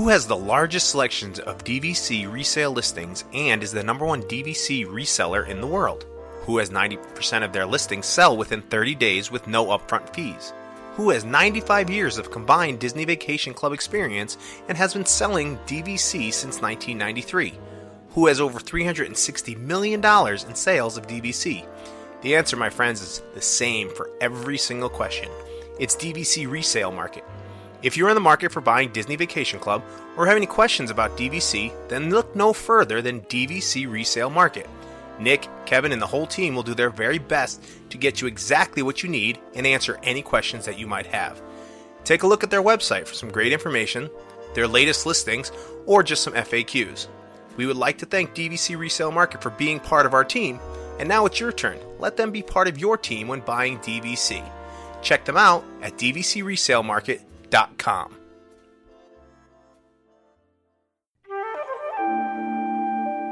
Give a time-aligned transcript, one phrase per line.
[0.00, 4.86] Who has the largest selections of DVC resale listings and is the number one DVC
[4.86, 6.06] reseller in the world?
[6.44, 10.54] Who has 90% of their listings sell within 30 days with no upfront fees?
[10.94, 16.32] Who has 95 years of combined Disney Vacation Club experience and has been selling DVC
[16.32, 17.52] since 1993?
[18.12, 21.66] Who has over $360 million in sales of DVC?
[22.22, 25.28] The answer, my friends, is the same for every single question.
[25.78, 27.24] It's DVC resale market.
[27.82, 29.82] If you're in the market for buying Disney Vacation Club
[30.16, 34.68] or have any questions about DVC, then look no further than DVC Resale Market.
[35.18, 38.82] Nick, Kevin, and the whole team will do their very best to get you exactly
[38.82, 41.40] what you need and answer any questions that you might have.
[42.04, 44.10] Take a look at their website for some great information,
[44.54, 45.50] their latest listings,
[45.86, 47.06] or just some FAQs.
[47.56, 50.60] We would like to thank DVC Resale Market for being part of our team,
[50.98, 51.78] and now it's your turn.
[51.98, 54.42] Let them be part of your team when buying DVC.
[55.02, 55.96] Check them out at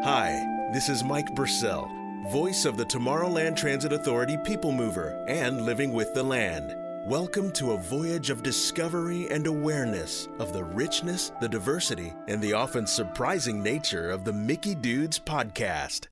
[0.02, 1.88] Hi, this is Mike Bursell,
[2.32, 6.74] voice of the Tomorrowland Transit Authority People Mover and Living with the Land.
[7.08, 12.54] Welcome to a voyage of discovery and awareness of the richness, the diversity, and the
[12.54, 16.08] often surprising nature of the Mickey Dudes podcast.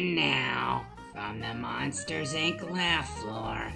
[0.00, 2.70] And now, from the Monsters Inc.
[2.70, 3.70] laugh floor,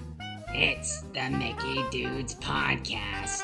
[0.54, 3.42] it's the Mickey Dudes Podcast.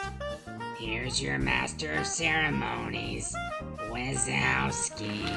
[0.78, 3.36] Here's your master of ceremonies,
[3.90, 5.28] Wazowski.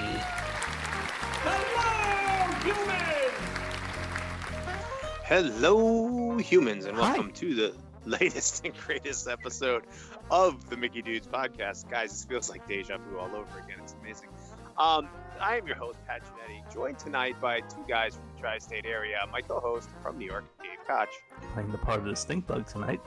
[5.25, 9.83] Hello, humans, and welcome to the latest and greatest episode
[10.31, 11.89] of the Mickey Dudes podcast.
[11.89, 13.79] Guys, this feels like deja vu all over again.
[13.83, 14.29] It's amazing.
[14.77, 15.07] Um,
[15.39, 18.85] I am your host, Pat Giannetti, joined tonight by two guys from the tri state
[18.85, 19.17] area.
[19.31, 21.09] My co host from New York, Dave Koch.
[21.53, 23.01] playing the part of the stink bug tonight,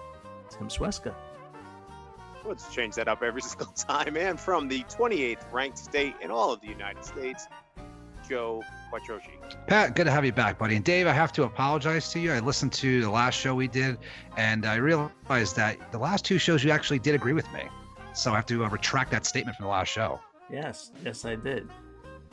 [0.48, 1.14] Tim Sweska.
[2.44, 4.16] Let's change that up every single time.
[4.16, 7.48] And from the 28th ranked state in all of the United States,
[8.28, 8.62] Joe
[8.92, 9.38] Quattrochi.
[9.66, 10.76] Pat, good to have you back, buddy.
[10.76, 12.32] And Dave, I have to apologize to you.
[12.32, 13.98] I listened to the last show we did,
[14.36, 17.62] and I realized that the last two shows you actually did agree with me.
[18.14, 20.20] So I have to uh, retract that statement from the last show.
[20.50, 21.68] Yes, yes, I did.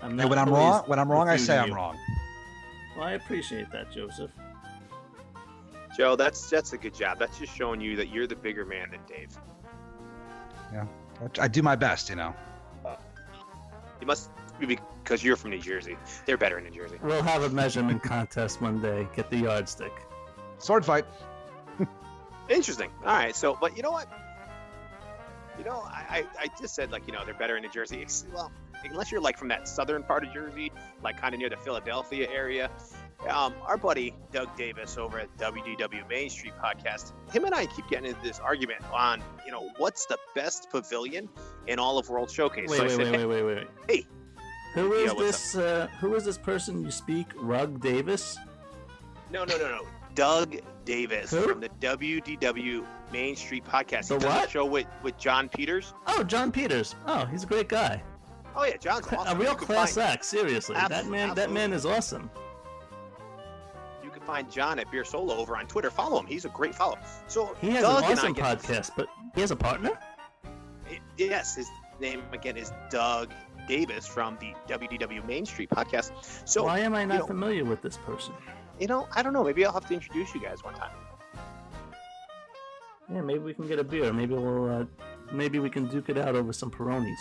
[0.01, 1.61] I'm And not when I'm wrong, when I'm wrong, I say you.
[1.61, 1.97] I'm wrong.
[2.97, 4.31] Well, I appreciate that, Joseph.
[5.97, 7.19] Joe, that's that's a good job.
[7.19, 9.29] That's just showing you that you're the bigger man than Dave.
[10.71, 10.85] Yeah,
[11.39, 12.33] I do my best, you know.
[12.85, 12.95] Uh,
[14.01, 15.97] you must be because you're from New Jersey.
[16.25, 16.97] They're better in New Jersey.
[17.03, 19.07] We'll have a measurement contest one day.
[19.15, 19.91] Get the yardstick.
[20.57, 21.05] Sword fight.
[22.49, 22.89] Interesting.
[23.05, 23.35] All right.
[23.35, 24.07] So, but you know what?
[25.57, 28.05] You know, I, I, I just said like you know they're better in New Jersey.
[28.33, 28.51] Well,
[28.83, 30.71] unless you're like from that southern part of Jersey,
[31.03, 32.69] like kind of near the Philadelphia area.
[33.29, 37.87] Um, our buddy Doug Davis over at WDW Main Street Podcast, him and I keep
[37.87, 41.29] getting into this argument on you know what's the best pavilion
[41.67, 42.69] in all of World Showcase.
[42.69, 43.67] Wait, So wait, said, wait, wait, wait, wait.
[43.87, 44.07] Hey.
[44.73, 45.55] Who is this?
[45.55, 47.27] Uh, who is this person you speak?
[47.35, 48.39] Rug Davis.
[49.29, 49.85] No, no, no, no.
[50.15, 51.41] Doug Davis Who?
[51.47, 54.07] from the WDW Main Street Podcast.
[54.09, 54.49] The he what?
[54.49, 55.93] show with, with John Peters.
[56.07, 56.95] Oh, John Peters.
[57.07, 58.01] Oh, he's a great guy.
[58.55, 59.35] Oh yeah, John's awesome.
[59.37, 60.25] a real You class act.
[60.25, 61.33] Seriously, that man.
[61.35, 62.29] That man is awesome.
[64.03, 65.89] You can find John at Beer Solo over on Twitter.
[65.89, 66.27] Follow him.
[66.27, 66.97] He's a great follow.
[67.27, 69.91] So He has Doug an awesome podcast, but he has a partner.
[71.17, 71.67] Yes, his
[71.99, 73.31] name again is Doug
[73.67, 76.11] Davis from the WDW Main Street Podcast.
[76.47, 78.33] So Why am I not know- familiar with this person?
[78.83, 79.45] You know, I don't know.
[79.45, 80.91] Maybe I'll have to introduce you guys one time.
[83.09, 84.11] Yeah, maybe we can get a beer.
[84.11, 84.81] Maybe we'll.
[84.81, 84.85] Uh,
[85.31, 87.15] maybe we can duke it out over some Peronis.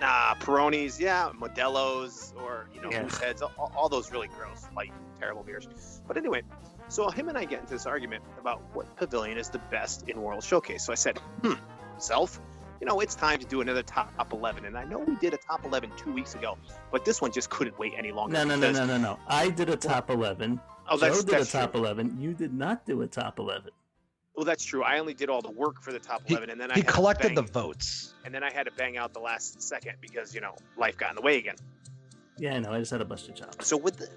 [0.00, 3.02] Nah, Peronis, yeah, Modelo's, or you know, Yeah.
[3.02, 5.66] Moose Heads, all, all those really gross, like terrible beers.
[6.06, 6.42] But anyway,
[6.86, 10.22] so him and I get into this argument about what pavilion is the best in
[10.22, 10.84] World Showcase.
[10.86, 11.54] So I said, hmm,
[11.98, 12.38] self,
[12.80, 14.66] you know, it's time to do another top 11.
[14.66, 16.58] And I know we did a top 11 two weeks ago,
[16.92, 18.34] but this one just couldn't wait any longer.
[18.34, 19.18] No, no, no, no, no, no.
[19.26, 20.60] I did a top eleven.
[20.88, 21.80] Oh, that's, Joe did that's a top true.
[21.80, 22.16] eleven.
[22.20, 23.70] You did not do a top eleven.
[24.36, 24.82] Well, that's true.
[24.82, 26.80] I only did all the work for the top He- 11, and then I He
[26.80, 28.14] had to collected the votes.
[28.24, 31.10] and then I had to bang out the last second because you know life got
[31.10, 31.56] in the way again.
[32.38, 32.70] Yeah, I know.
[32.72, 33.66] I just had a bust of chops.
[33.66, 34.08] So with the,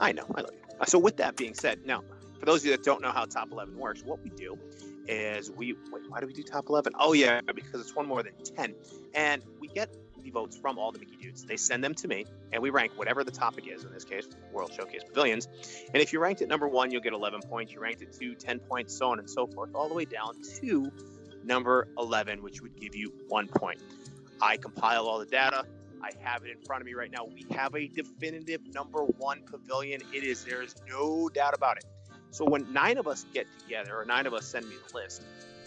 [0.00, 0.74] I know, I love you.
[0.80, 2.02] Uh, So with that being said, now
[2.40, 4.58] for those of you that don't know how top eleven works, what we do
[5.06, 6.94] is we wait, why do we do top eleven?
[6.98, 8.74] Oh yeah, because it's one more than ten,
[9.14, 9.94] and we get
[10.30, 11.44] votes from all the Mickey dudes.
[11.44, 13.84] They send them to me, and we rank whatever the topic is.
[13.84, 15.48] In this case, World Showcase Pavilions.
[15.92, 17.72] And if you ranked it number one, you'll get eleven points.
[17.72, 20.34] You ranked it two, 10 points, so on and so forth, all the way down
[20.60, 20.90] to
[21.44, 23.80] number eleven, which would give you one point.
[24.40, 25.64] I compile all the data,
[26.02, 27.24] I have it in front of me right now.
[27.24, 30.02] We have a definitive number one pavilion.
[30.12, 31.84] It is, there is no doubt about it.
[32.30, 35.22] So when nine of us get together, or nine of us send me the list,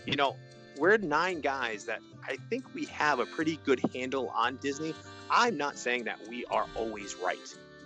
[0.05, 0.35] you know,
[0.79, 4.95] we're nine guys that I think we have a pretty good handle on Disney.
[5.29, 7.37] I'm not saying that we are always right,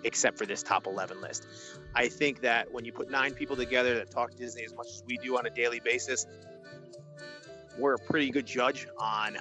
[0.04, 1.48] except for this top 11 list.
[1.96, 5.04] I think that when you put nine people together that talk Disney as much as
[5.08, 6.28] we do on a daily basis,
[7.78, 9.38] we're a pretty good judge on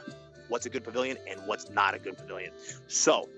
[0.48, 2.52] what's a good pavilion and what's not a good pavilion.
[2.88, 3.28] So,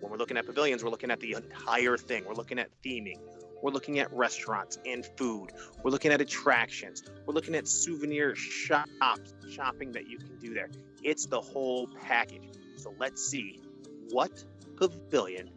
[0.00, 2.24] when we're looking at pavilions, we're looking at the entire thing.
[2.26, 3.20] We're looking at theming.
[3.64, 5.52] We're looking at restaurants and food.
[5.82, 7.02] We're looking at attractions.
[7.24, 10.68] We're looking at souvenir shops, shopping that you can do there.
[11.02, 12.42] It's the whole package.
[12.76, 13.62] So let's see
[14.10, 14.44] what
[14.76, 15.48] pavilion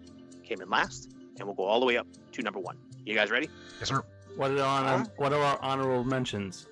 [0.42, 2.77] came in last, and we'll go all the way up to number one.
[3.06, 3.50] You guys ready?
[3.80, 4.01] Yes, sir.
[4.38, 6.65] What are, honor, what are our honorable mentions?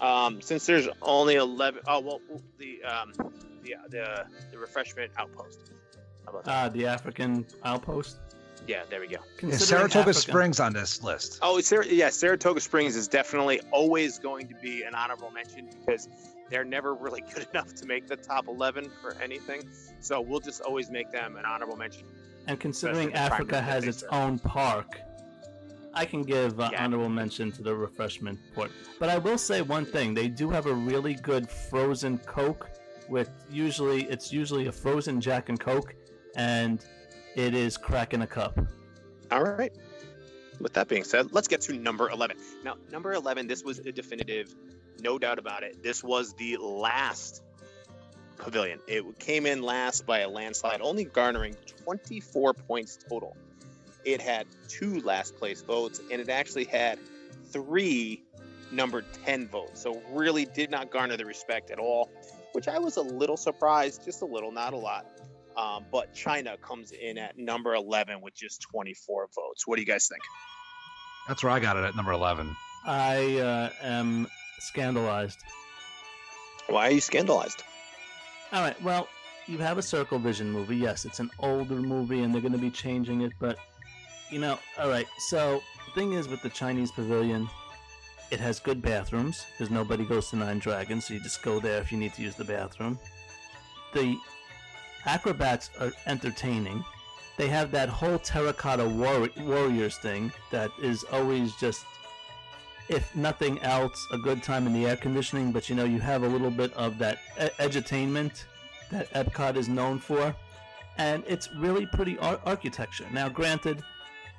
[0.00, 2.20] Um, since there's only eleven, oh well,
[2.58, 3.12] the um,
[3.62, 5.60] the the, the refreshment outpost.
[6.24, 6.52] How about that?
[6.52, 8.18] Ah, the African outpost.
[8.66, 9.18] Yeah, there we go.
[9.42, 11.38] Is Saratoga Africa- Springs on this list?
[11.42, 16.08] Oh, Sar- yeah, Saratoga Springs is definitely always going to be an honorable mention because
[16.50, 19.68] they're never really good enough to make the top 11 for anything.
[20.00, 22.04] So we'll just always make them an honorable mention.
[22.46, 24.12] And considering Africa has its they serve.
[24.14, 25.00] own park,
[25.94, 26.84] I can give uh, Yeah.
[26.84, 28.70] honorable mention to the refreshment port.
[29.00, 32.68] But I will say one thing: they do have a really good frozen Coke.
[33.08, 35.94] With usually, it's usually a frozen Jack and Coke,
[36.36, 36.84] and
[37.36, 38.58] it is cracking a cup.
[39.30, 39.72] All right.
[40.58, 42.38] With that being said, let's get to number 11.
[42.64, 44.52] Now, number 11, this was a definitive,
[45.02, 45.82] no doubt about it.
[45.82, 47.42] This was the last
[48.38, 48.80] pavilion.
[48.88, 51.54] It came in last by a landslide, only garnering
[51.84, 53.36] 24 points total.
[54.06, 56.98] It had two last place votes, and it actually had
[57.50, 58.22] three
[58.72, 59.82] number 10 votes.
[59.82, 62.10] So, really did not garner the respect at all,
[62.52, 65.15] which I was a little surprised, just a little, not a lot.
[65.56, 69.66] Um, but China comes in at number 11 with just 24 votes.
[69.66, 70.20] What do you guys think?
[71.28, 72.54] That's where I got it at number 11.
[72.84, 74.28] I uh, am
[74.60, 75.38] scandalized.
[76.68, 77.62] Why are you scandalized?
[78.52, 79.08] All right, well,
[79.46, 80.76] you have a Circle Vision movie.
[80.76, 83.32] Yes, it's an older movie, and they're going to be changing it.
[83.40, 83.58] But
[84.30, 85.06] you know, all right.
[85.18, 87.48] So the thing is, with the Chinese Pavilion,
[88.30, 91.80] it has good bathrooms because nobody goes to Nine Dragons, so you just go there
[91.80, 92.98] if you need to use the bathroom.
[93.94, 94.16] The
[95.06, 96.84] acrobats are entertaining.
[97.36, 101.84] They have that whole terracotta war- warriors thing that is always just,
[102.88, 105.52] if nothing else, a good time in the air conditioning.
[105.52, 107.18] But you know, you have a little bit of that
[107.58, 108.44] edutainment
[108.90, 110.34] that Epcot is known for,
[110.96, 113.06] and it's really pretty ar- architecture.
[113.12, 113.82] Now, granted,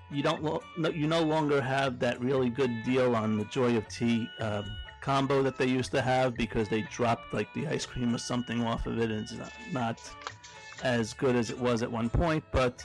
[0.09, 3.75] you don't lo- no, you no longer have that really good deal on the Joy
[3.77, 4.65] of Tea um,
[5.01, 8.63] combo that they used to have because they dropped like the ice cream or something
[8.63, 10.11] off of it, and it's not, not
[10.83, 12.43] as good as it was at one point.
[12.51, 12.83] But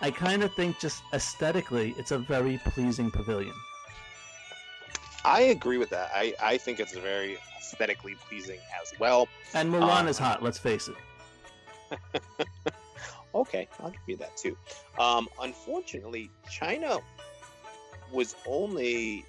[0.00, 3.54] I kind of think just aesthetically, it's a very pleasing pavilion.
[5.24, 6.10] I agree with that.
[6.14, 9.26] I, I think it's very aesthetically pleasing as well.
[9.54, 10.42] And Mulan Uh, is hot.
[10.42, 11.98] Let's face it.
[13.36, 14.56] Okay, I'll give you that too.
[14.98, 16.98] Um, unfortunately, China
[18.10, 19.26] was only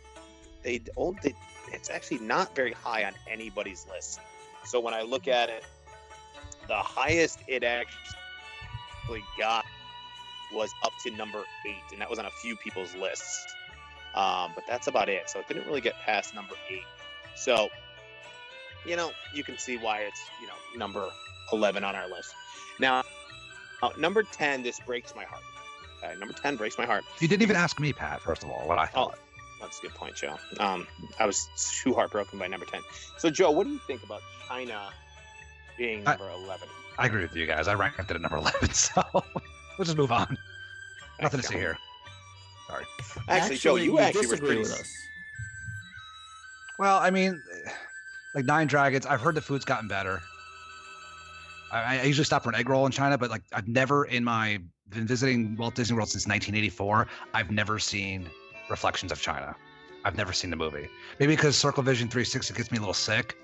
[0.64, 1.36] they only
[1.74, 4.22] it's actually not very high on anybody's list.
[4.64, 5.66] So when I look at it,
[6.68, 9.66] the highest it actually got
[10.54, 13.46] was up to number eight, and that was on a few people's lists.
[14.16, 15.30] Um, but that's about it.
[15.30, 16.86] So it didn't really get past number eight.
[17.36, 17.70] So
[18.86, 21.08] you know, you can see why it's you know number
[21.52, 22.34] eleven on our list.
[22.80, 23.04] Now,
[23.82, 25.42] uh, number 10, this breaks my heart.
[26.04, 27.04] Okay, number 10 breaks my heart.
[27.20, 29.20] You didn't even ask me, Pat, first of all, what I Oh, thought.
[29.60, 30.36] that's a good point, Joe.
[30.60, 30.86] Um,
[31.20, 31.48] I was
[31.82, 32.82] too heartbroken by number 10.
[33.18, 34.90] So, Joe, what do you think about China
[35.78, 36.68] being I- number 11?
[37.00, 37.68] I agree with you guys.
[37.68, 40.38] I ranked it at number 11, so we'll just move on.
[41.22, 41.78] Nothing to see here.
[42.68, 42.86] Sorry.
[43.30, 44.62] Actually, Joe, you, actually were disagree pretty.
[44.64, 44.94] with us.
[46.80, 47.42] Well, I mean,
[48.36, 50.22] like Nine Dragons, I've heard the food's gotten better.
[51.72, 54.24] I, I usually stop for an egg roll in China, but like I've never in
[54.24, 57.08] my been visiting Walt Disney World since 1984.
[57.34, 58.30] I've never seen
[58.70, 59.56] reflections of China.
[60.06, 60.88] I've never seen the movie.
[61.20, 63.36] Maybe because Circle Vision 360 gets me a little sick.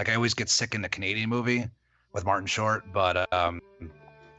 [0.00, 1.68] Like I always get sick in the Canadian movie
[2.14, 3.60] with Martin Short, but um,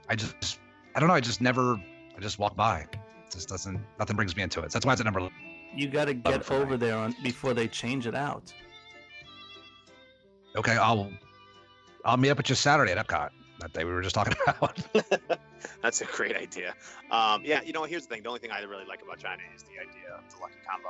[0.10, 0.60] I just
[0.96, 1.14] I don't know.
[1.14, 2.80] I just never I just walk by.
[2.80, 2.98] It
[3.32, 4.72] just doesn't nothing brings me into it.
[4.72, 5.30] So that's why it's at number.
[5.76, 8.52] You got to get over there on before they change it out.
[10.56, 11.12] Okay, I'll
[12.06, 13.30] I'll meet up with you Saturday at Epcot.
[13.62, 14.80] That day we were just talking about.
[15.84, 16.74] That's a great idea.
[17.12, 18.24] Um, yeah, you know, here's the thing.
[18.24, 20.90] The only thing I really like about China is the idea of the lucky combo.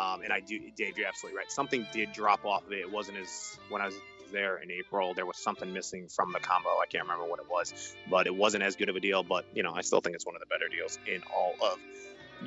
[0.00, 1.50] Um, and I do, Dave, you're absolutely right.
[1.50, 2.80] Something did drop off of it.
[2.80, 3.94] It wasn't as when I was
[4.32, 5.14] there in April.
[5.14, 6.70] There was something missing from the combo.
[6.70, 9.22] I can't remember what it was, but it wasn't as good of a deal.
[9.22, 11.78] But you know, I still think it's one of the better deals in all of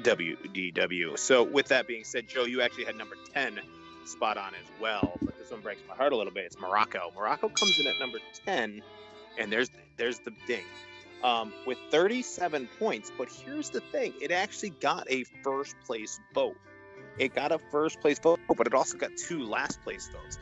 [0.04, 1.18] WDW.
[1.18, 3.60] So with that being said, Joe, you actually had number ten
[4.06, 6.46] spot on as well, but this one breaks my heart a little bit.
[6.46, 7.12] It's Morocco.
[7.16, 8.82] Morocco comes in at number ten,
[9.38, 10.64] and there's there's the ding.
[11.24, 16.58] Um, with 37 points, but here's the thing: it actually got a first place vote.
[17.18, 20.40] It got a first place vote, but it also got two last place votes.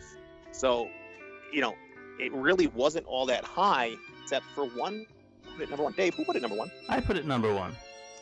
[0.52, 0.90] So,
[1.52, 1.76] you know,
[2.20, 5.06] it really wasn't all that high, except for one.
[5.54, 5.94] Put it number one.
[5.94, 6.72] Dave, who put it number one?
[6.88, 7.76] I put it number one.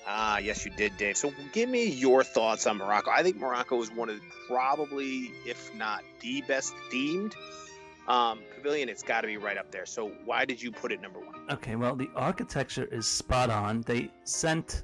[0.07, 1.17] Ah, yes, you did, Dave.
[1.17, 3.11] So, give me your thoughts on Morocco.
[3.11, 7.33] I think Morocco is one of probably, if not the best themed
[8.07, 8.89] um, pavilion.
[8.89, 9.85] It's got to be right up there.
[9.85, 11.35] So, why did you put it number one?
[11.49, 13.81] Okay, well, the architecture is spot on.
[13.81, 14.83] They sent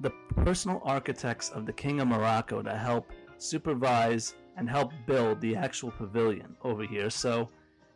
[0.00, 5.56] the personal architects of the King of Morocco to help supervise and help build the
[5.56, 7.10] actual pavilion over here.
[7.10, 7.48] So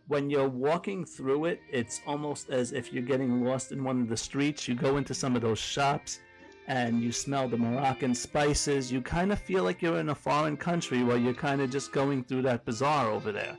[0.08, 4.08] when you're walking through it, it's almost as if you're getting lost in one of
[4.08, 4.66] the streets.
[4.68, 6.20] You go into some of those shops
[6.68, 8.92] and you smell the Moroccan spices.
[8.92, 11.92] You kind of feel like you're in a foreign country while you're kind of just
[11.92, 13.56] going through that bazaar over there.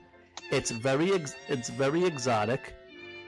[0.53, 2.75] It's very ex- it's very exotic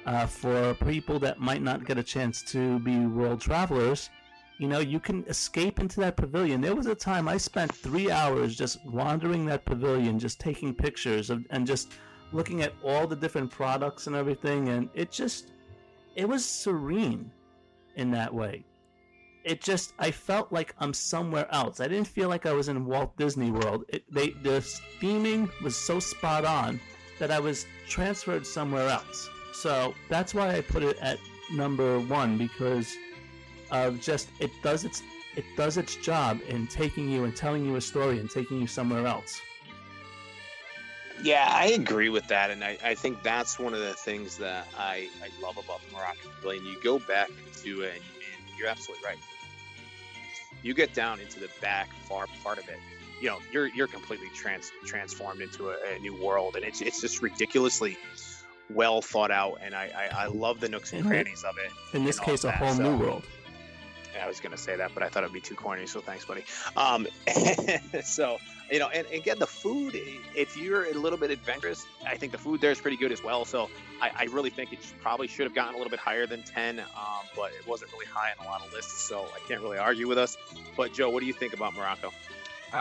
[0.05, 4.09] uh, for people that might not get a chance to be world travelers
[4.57, 6.61] you know, you can escape into that pavilion.
[6.61, 11.29] There was a time I spent three hours just wandering that pavilion, just taking pictures
[11.29, 11.91] of, and just
[12.31, 14.69] looking at all the different products and everything.
[14.69, 15.51] And it just,
[16.15, 17.31] it was serene
[17.95, 18.63] in that way.
[19.43, 21.79] It just, I felt like I'm somewhere else.
[21.79, 23.83] I didn't feel like I was in Walt Disney World.
[23.89, 24.59] It, they, the
[25.01, 26.79] theming was so spot on
[27.19, 29.29] that I was transferred somewhere else.
[29.53, 31.19] So that's why I put it at
[31.51, 32.95] number one because
[33.71, 35.01] of just it does its
[35.35, 38.67] it does its job in taking you and telling you a story and taking you
[38.67, 39.41] somewhere else.
[41.23, 44.67] Yeah, I agree with that, and I, I think that's one of the things that
[44.77, 46.65] I, I love about the Moroccan Pavilion.
[46.65, 49.17] You go back into it, and, and you're absolutely right.
[50.61, 52.79] You get down into the back far part of it,
[53.21, 57.01] you know, you're you're completely trans transformed into a, a new world, and it's it's
[57.01, 57.97] just ridiculously
[58.69, 61.71] well thought out, and I I, I love the nooks and crannies of it.
[61.95, 62.83] In this case, a whole so.
[62.83, 63.23] new world.
[64.21, 65.85] I was gonna say that, but I thought it'd be too corny.
[65.87, 66.43] So thanks, buddy.
[66.77, 67.07] Um,
[68.03, 68.37] so
[68.71, 69.93] you know, and, and, again, the food.
[70.35, 73.23] If you're a little bit adventurous, I think the food there is pretty good as
[73.23, 73.45] well.
[73.45, 73.69] So
[74.01, 76.79] I, I really think it probably should have gotten a little bit higher than ten,
[76.79, 79.03] um, but it wasn't really high on a lot of lists.
[79.07, 80.37] So I can't really argue with us.
[80.75, 82.11] But Joe, what do you think about Morocco?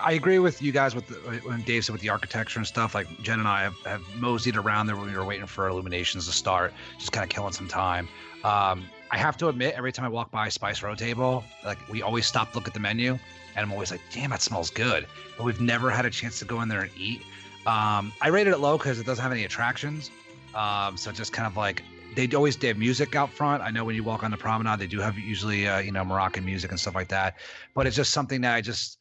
[0.03, 1.15] I agree with you guys with the,
[1.49, 2.95] when Dave said with the architecture and stuff.
[2.95, 6.27] Like Jen and I have, have moseyed around there when we were waiting for illuminations
[6.27, 8.09] to start, just kind of killing some time.
[8.43, 12.03] Um, I have to admit, every time I walk by Spice Road table, like we
[12.03, 15.07] always stop to look at the menu, and I'm always like, "Damn, that smells good."
[15.37, 17.23] But we've never had a chance to go in there and eat.
[17.67, 20.11] Um, I rated it low because it doesn't have any attractions,
[20.55, 21.83] um, so just kind of like
[22.15, 23.63] they always they have music out front.
[23.63, 26.05] I know when you walk on the promenade, they do have usually uh, you know
[26.05, 27.37] Moroccan music and stuff like that.
[27.75, 28.99] But it's just something that I just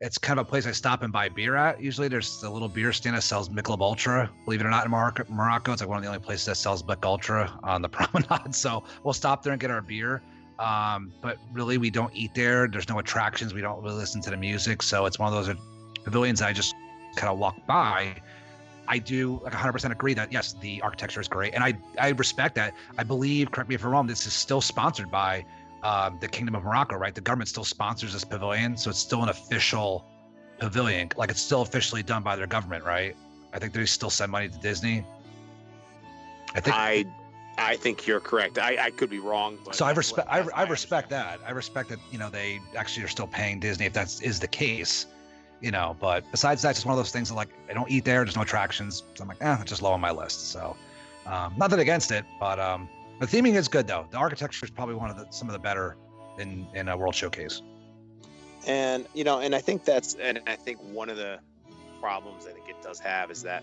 [0.00, 1.80] it's kind of a place I stop and buy beer at.
[1.80, 4.30] Usually there's a little beer stand that sells Michelob Ultra.
[4.44, 6.56] Believe it or not, in Morocco, Morocco, it's like one of the only places that
[6.56, 8.54] sells Mich Ultra on the promenade.
[8.54, 10.22] So we'll stop there and get our beer.
[10.58, 12.68] Um, but really, we don't eat there.
[12.68, 13.54] There's no attractions.
[13.54, 14.82] We don't really listen to the music.
[14.82, 15.56] So it's one of those
[16.04, 16.74] pavilions I just
[17.16, 18.16] kind of walk by.
[18.86, 22.54] I do like 100% agree that yes, the architecture is great, and I I respect
[22.56, 22.74] that.
[22.98, 25.44] I believe, correct me if I'm wrong, this is still sponsored by
[25.84, 27.14] um, the Kingdom of Morocco, right?
[27.14, 30.04] The government still sponsors this pavilion, so it's still an official
[30.58, 31.10] pavilion.
[31.16, 33.14] Like it's still officially done by their government, right?
[33.52, 35.04] I think they still send money to Disney.
[36.54, 37.04] I think I,
[37.58, 38.58] I think you're correct.
[38.58, 39.58] I, I could be wrong.
[39.72, 41.38] so I respect I, I respect that.
[41.46, 41.98] I respect that.
[42.10, 45.06] You know, they actually are still paying Disney if that is the case.
[45.60, 48.04] You know, but besides that, just one of those things that like I don't eat
[48.04, 48.24] there.
[48.24, 50.50] There's no attractions, so I'm like, eh, it's just low on my list.
[50.50, 50.76] So,
[51.26, 52.88] um, nothing against it, but um,
[53.24, 54.06] the theming is good though.
[54.10, 55.96] The architecture is probably one of the some of the better
[56.38, 57.62] in in a World Showcase.
[58.66, 61.38] And you know, and I think that's and I think one of the
[62.00, 63.62] problems I think it does have is that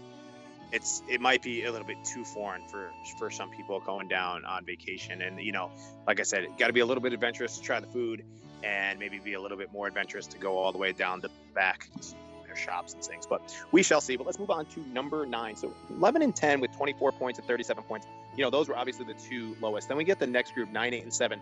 [0.72, 2.90] it's it might be a little bit too foreign for
[3.20, 5.22] for some people going down on vacation.
[5.22, 5.72] And you know
[6.08, 8.24] like i said got to be a little bit adventurous to try the food
[8.64, 11.30] and maybe be a little bit more adventurous to go all the way down the
[11.54, 12.14] back to
[12.46, 13.26] their shops and things.
[13.26, 13.42] But
[13.72, 14.16] we shall see.
[14.16, 15.56] But let's move on to number nine.
[15.56, 19.06] So 11 and 10 with 24 points and 37 points you know, those were obviously
[19.06, 19.88] the two lowest.
[19.88, 21.40] Then we get the next group, nine, eight, and seven.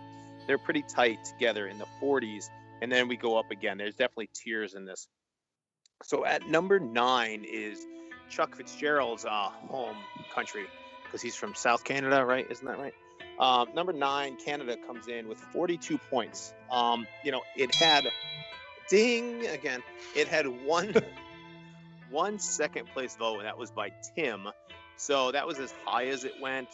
[0.48, 2.50] They're pretty tight together in the 40s.
[2.82, 3.78] And then we go up again.
[3.78, 5.08] There's definitely tiers in this.
[6.04, 7.86] So at number nine is
[8.30, 9.98] Chuck Fitzgerald's uh, home
[10.34, 10.66] country
[11.04, 12.50] because he's from South Canada, right?
[12.50, 12.94] Isn't that right?
[13.40, 16.54] Um, number nine, Canada comes in with 42 points.
[16.72, 18.08] Um, you know, it had
[18.90, 19.82] ding again.
[20.16, 20.94] It had one
[22.10, 24.48] one second place vote, and that was by Tim
[25.00, 26.68] So that was as high as it went.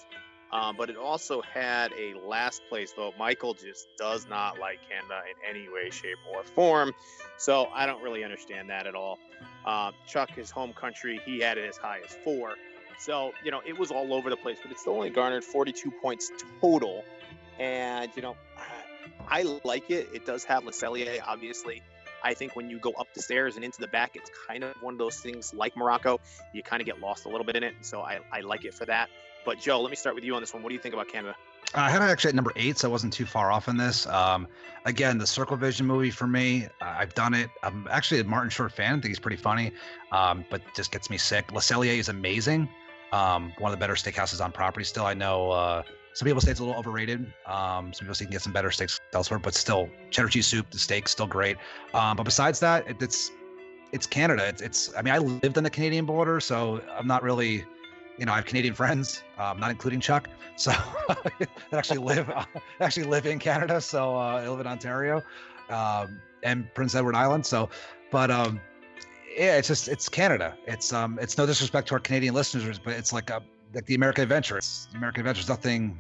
[0.52, 3.16] Um, but it also had a last place vote.
[3.20, 6.94] Michael just does not like Canada in any way, shape, or form.
[7.38, 9.20] So I don't really understand that at all.
[9.66, 12.56] Uh, Chuck, his home country, he had it as high as four.
[13.00, 15.92] So, you know, it was all over the place, but it still only garnered 42
[16.02, 17.04] points total.
[17.60, 18.38] And, you know,
[19.28, 20.10] I, like it.
[20.14, 20.72] It does have Le
[21.28, 21.82] obviously.
[22.26, 24.76] I think when you go up the stairs and into the back, it's kind of
[24.82, 26.20] one of those things like Morocco.
[26.54, 27.76] You kind of get lost a little bit in it.
[27.82, 29.10] So I, I like it for that.
[29.46, 30.64] But Joe, let me start with you on this one.
[30.64, 31.36] What do you think about Canada?
[31.76, 34.08] I had it actually at number eight, so I wasn't too far off in this.
[34.08, 34.48] Um,
[34.86, 37.50] again, the Circle Vision movie for me, I've done it.
[37.62, 38.94] I'm actually a Martin Short fan.
[38.94, 39.72] I think he's pretty funny,
[40.12, 41.52] um, but just gets me sick.
[41.52, 42.68] Le Cellier is amazing.
[43.12, 45.06] Um, one of the better steakhouses on property still.
[45.06, 45.84] I know uh,
[46.16, 47.32] some people say it's a little overrated.
[47.46, 50.48] Um, some people say you can get some better steaks elsewhere, but still, cheddar cheese
[50.48, 51.58] soup, the steak's still great.
[51.94, 53.32] Um, but besides that, it, it's
[53.92, 54.48] it's Canada.
[54.48, 57.66] It's, it's I mean, I lived on the Canadian border, so I'm not really
[58.18, 60.72] you know, I have Canadian friends, um, not including Chuck, so
[61.10, 62.32] that actually live
[62.80, 63.82] actually live in Canada.
[63.82, 65.22] So uh, I live in Ontario
[65.70, 67.46] um, and Prince Edward Island.
[67.46, 67.70] So,
[68.10, 68.62] but um,
[69.36, 70.56] yeah, it's just it's Canada.
[70.66, 73.44] It's um, it's no disrespect to our Canadian listeners, but it's like a
[73.76, 74.58] like the American Adventure.
[74.58, 75.40] It's the American Adventure.
[75.40, 75.98] There's nothing,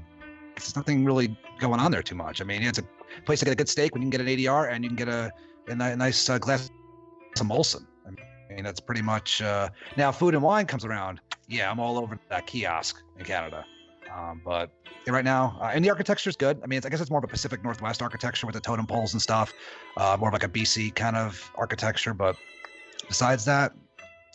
[0.56, 2.42] it's nothing really going on there too much.
[2.42, 2.84] I mean, it's a
[3.26, 4.98] place to get a good steak when you can get an ADR and you can
[4.98, 5.32] get a
[5.68, 6.70] a nice uh, glass
[7.40, 7.88] of Molson.
[8.06, 10.12] I mean, that's pretty much uh, now.
[10.12, 13.66] Food and wine comes around yeah, I'm all over that kiosk in Canada.
[14.14, 14.72] Um, but
[15.08, 16.60] right now, uh, and the architecture is good.
[16.64, 19.14] I mean, I guess it's more of a Pacific Northwest architecture with the totem poles
[19.14, 19.54] and stuff,
[19.98, 22.14] uh, more of like a BC kind of architecture.
[22.14, 22.38] But
[23.08, 23.74] besides that,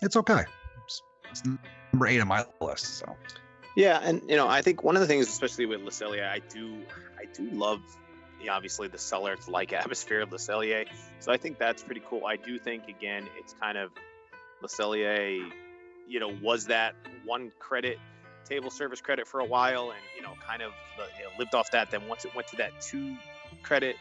[0.02, 0.44] it's okay.
[0.84, 1.42] It's, it's
[1.92, 2.98] number eight on my list.
[2.98, 3.16] So.
[3.76, 6.40] Yeah, and you know, I think one of the things, especially with Le Cellier, I
[6.40, 6.82] do,
[7.18, 7.80] I do love,
[8.50, 10.86] obviously the cellar-like atmosphere of Le Cellier,
[11.20, 12.26] so I think that's pretty cool.
[12.26, 13.90] I do think again, it's kind of
[14.60, 15.50] Le Cellier
[16.10, 17.98] you know, was that one credit
[18.44, 20.72] table service credit for a while and, you know, kind of
[21.18, 21.90] you know, lived off that.
[21.90, 23.16] Then once it went to that two
[23.62, 23.94] credit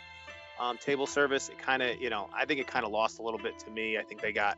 [0.59, 3.21] um, table service, it kind of, you know, I think it kind of lost a
[3.21, 3.99] little bit to me.
[3.99, 4.57] I think they got,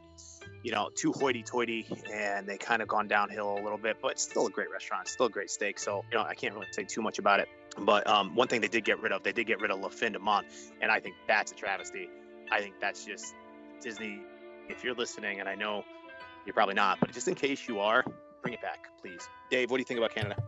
[0.63, 4.11] you know, too hoity toity and they kind of gone downhill a little bit, but
[4.11, 5.79] it's still a great restaurant, still a great steak.
[5.79, 7.49] So, you know, I can't really say too much about it.
[7.77, 9.89] But um, one thing they did get rid of, they did get rid of La
[9.89, 10.45] Fin du Monde.
[10.81, 12.09] And I think that's a travesty.
[12.51, 13.33] I think that's just
[13.81, 14.21] Disney.
[14.69, 15.83] If you're listening, and I know
[16.45, 18.05] you're probably not, but just in case you are,
[18.41, 19.27] bring it back, please.
[19.49, 20.41] Dave, what do you think about Canada?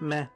[0.00, 0.26] Meh.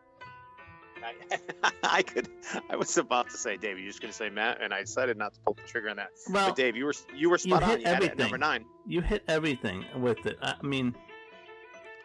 [1.04, 2.28] I, I could.
[2.70, 5.16] I was about to say, Dave, you're just going to say Matt, and I decided
[5.16, 6.10] not to pull the trigger on that.
[6.30, 7.80] Well, but Dave, you were you were spot you on.
[7.80, 8.64] You at number nine.
[8.86, 10.38] You hit everything with it.
[10.42, 10.94] I mean,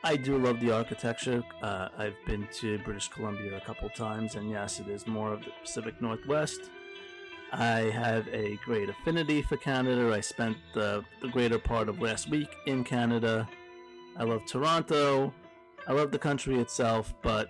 [0.03, 1.43] I do love the architecture.
[1.61, 5.43] Uh, I've been to British Columbia a couple times, and yes, it is more of
[5.43, 6.59] the Pacific Northwest.
[7.53, 10.11] I have a great affinity for Canada.
[10.11, 13.47] I spent the, the greater part of last week in Canada.
[14.17, 15.33] I love Toronto.
[15.87, 17.49] I love the country itself, but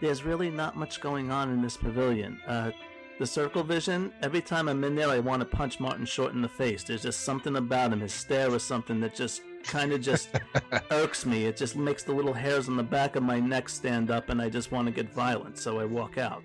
[0.00, 2.40] there's really not much going on in this pavilion.
[2.46, 2.70] Uh,
[3.18, 6.40] the Circle Vision, every time I'm in there, I want to punch Martin Short in
[6.40, 6.84] the face.
[6.84, 10.30] There's just something about him, his stare or something that just kind of just
[10.92, 11.46] irks me.
[11.46, 14.40] It just makes the little hairs on the back of my neck stand up, and
[14.40, 16.44] I just want to get violent, so I walk out.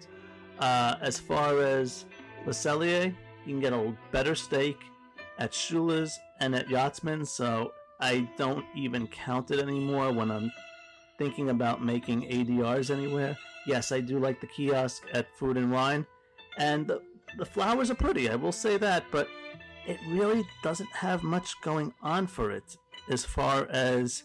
[0.58, 2.06] Uh, as far as
[2.46, 3.14] Le Cellier,
[3.46, 4.78] you can get a better steak
[5.38, 10.52] at Shula's and at Yachtsman, so I don't even count it anymore when I'm
[11.24, 13.38] thinking about making ADRs anywhere.
[13.66, 16.06] Yes, I do like the kiosk at Food and Wine,
[16.58, 17.02] and the,
[17.38, 19.30] the flowers are pretty, I will say that, but
[19.88, 22.78] it really doesn't have much going on for it
[23.10, 24.24] as far as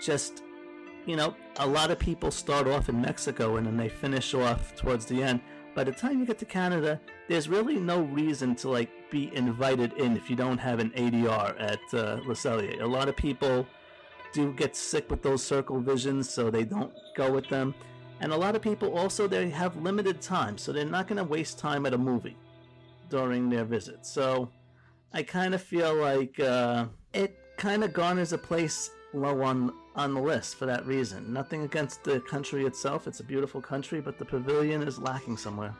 [0.00, 0.44] just,
[1.04, 4.76] you know, a lot of people start off in Mexico and then they finish off
[4.76, 5.40] towards the end
[5.74, 9.92] by the time you get to Canada, there's really no reason to like be invited
[9.94, 12.80] in if you don't have an ADR at uh, Le Cellier.
[12.80, 13.66] A lot of people
[14.34, 17.74] do get sick with those circle visions, so they don't go with them.
[18.20, 21.24] And a lot of people also they have limited time, so they're not going to
[21.24, 22.36] waste time at a movie
[23.08, 24.04] during their visit.
[24.04, 24.50] So
[25.12, 30.12] I kind of feel like uh, it kind of garners a place low on on
[30.12, 31.32] the list for that reason.
[31.32, 35.74] Nothing against the country itself; it's a beautiful country, but the pavilion is lacking somewhere.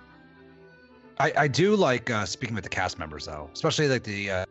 [1.19, 4.47] I, I do like uh, speaking with the cast members though, especially like the uh,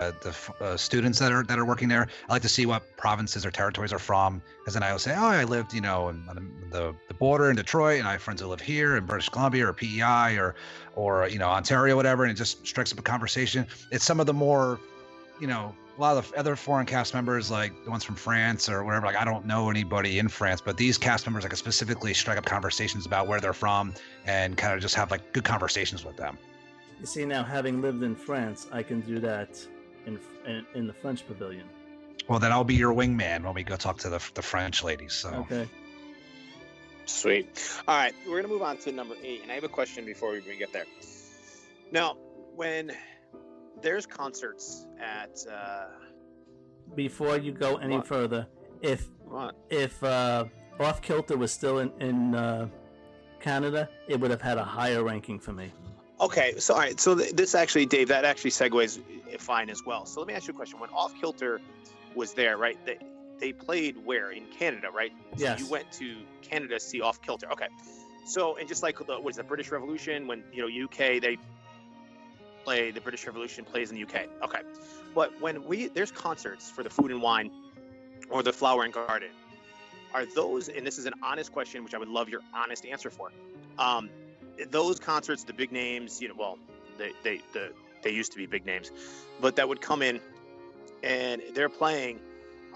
[0.00, 2.08] uh, the uh, students that are that are working there.
[2.28, 5.14] I like to see what provinces or territories are from, because then I will say,
[5.16, 6.26] oh, I lived, you know, on
[6.70, 9.68] the, the border in Detroit, and I have friends who live here in British Columbia
[9.68, 10.54] or PEI or
[10.96, 13.66] or you know Ontario, whatever, and it just strikes up a conversation.
[13.90, 14.80] It's some of the more,
[15.40, 18.68] you know, a lot of the other foreign cast members, like the ones from France
[18.68, 21.56] or whatever, like I don't know anybody in France, but these cast members, like can
[21.56, 23.94] specifically strike up conversations about where they're from
[24.26, 26.36] and kind of just have like good conversations with them.
[27.00, 29.64] You see, now having lived in France, I can do that
[30.06, 31.66] in in, in the French pavilion.
[32.28, 35.12] Well, then I'll be your wingman when we go talk to the the French ladies.
[35.12, 35.68] So Okay.
[37.06, 37.70] Sweet.
[37.86, 40.30] All right, we're gonna move on to number eight, and I have a question before
[40.32, 40.86] we even get there.
[41.92, 42.16] Now,
[42.56, 42.92] when
[43.82, 45.86] there's concerts at uh,
[46.94, 48.06] Before you go any What?
[48.06, 48.46] further,
[48.80, 49.54] if what?
[49.68, 50.46] if uh,
[50.80, 52.68] Off Kilter was still in in uh,
[53.38, 55.72] Canada, it would have had a higher ranking for me.
[56.24, 58.98] Okay, so all right, so th- this actually, Dave, that actually segues
[59.38, 60.06] fine as well.
[60.06, 60.80] So let me ask you a question.
[60.80, 61.60] When Off Kilter
[62.14, 62.78] was there, right?
[62.86, 62.96] They
[63.38, 65.12] they played where in Canada, right?
[65.36, 65.60] So Yes.
[65.60, 67.52] You went to Canada to see Off Kilter.
[67.52, 67.66] Okay.
[68.24, 71.36] So and just like the what is the British Revolution when you know UK they
[72.64, 74.28] play the British Revolution plays in the UK.
[74.42, 74.60] Okay.
[75.14, 77.50] But when we there's concerts for the Food and Wine
[78.30, 79.28] or the Flower and Garden,
[80.14, 83.10] are those and this is an honest question which I would love your honest answer
[83.10, 83.30] for.
[83.78, 84.08] Um,
[84.70, 86.58] those concerts, the big names, you know, well,
[86.98, 88.90] they they the they used to be big names,
[89.40, 90.20] but that would come in
[91.02, 92.20] and they're playing.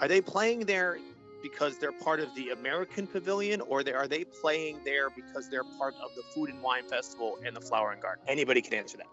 [0.01, 0.99] Are they playing there
[1.43, 5.65] because they're part of the American Pavilion, or they, are they playing there because they're
[5.79, 8.25] part of the Food and Wine Festival and the Flower and Garden?
[8.29, 9.07] Anybody can answer that.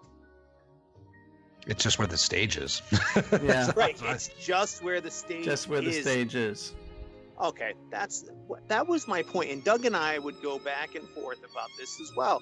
[1.67, 2.81] it's just where the stage is.
[3.43, 3.71] Yeah.
[3.75, 3.99] Right.
[4.05, 6.01] It's just where the stage Just where the is.
[6.01, 6.73] stage is.
[7.41, 8.25] Okay, that's
[8.67, 9.51] that was my point.
[9.51, 12.41] And Doug and I would go back and forth about this as well.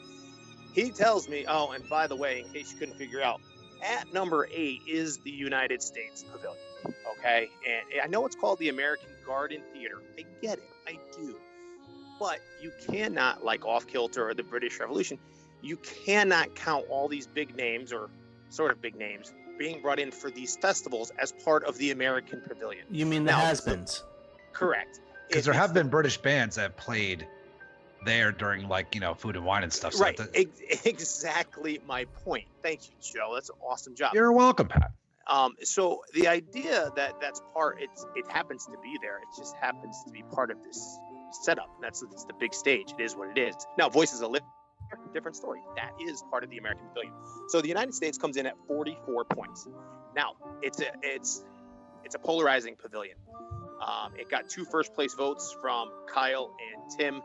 [0.73, 3.41] He tells me, oh, and by the way, in case you couldn't figure out,
[3.83, 6.57] at number eight is the United States Pavilion.
[7.17, 10.01] Okay, and I know it's called the American Garden Theater.
[10.17, 11.35] I get it, I do.
[12.19, 15.17] But you cannot, like Off Kilter or the British Revolution,
[15.61, 18.09] you cannot count all these big names or
[18.49, 22.41] sort of big names being brought in for these festivals as part of the American
[22.41, 22.85] Pavilion.
[22.89, 24.03] You mean the Now, has-beens?
[24.53, 24.99] Correct.
[25.27, 27.27] Because there have been British bands that have played
[28.05, 29.93] there during like you know food and wine and stuff.
[29.93, 30.19] So right.
[30.33, 32.45] Ex- exactly my point.
[32.61, 33.31] Thank you, Joe.
[33.33, 34.13] That's an awesome job.
[34.13, 34.91] you're welcome, Pat.
[35.27, 39.17] Um, so the idea that that's part, it's it happens to be there.
[39.17, 40.99] It just happens to be part of this
[41.43, 41.69] setup.
[41.81, 42.93] That's it's the big stage.
[42.97, 43.55] It is what it is.
[43.77, 44.51] Now, Voices of Liberty,
[45.13, 45.61] different story.
[45.75, 47.13] That is part of the American Pavilion.
[47.47, 49.67] So the United States comes in at 44 points.
[50.15, 51.45] Now, it's a it's
[52.03, 53.17] it's a polarizing pavilion.
[53.85, 57.21] Um, it got two first place votes from Kyle and Tim,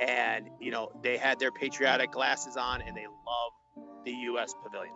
[0.00, 4.54] and you know they had their patriotic glasses on and they love the U.S.
[4.64, 4.94] Pavilion.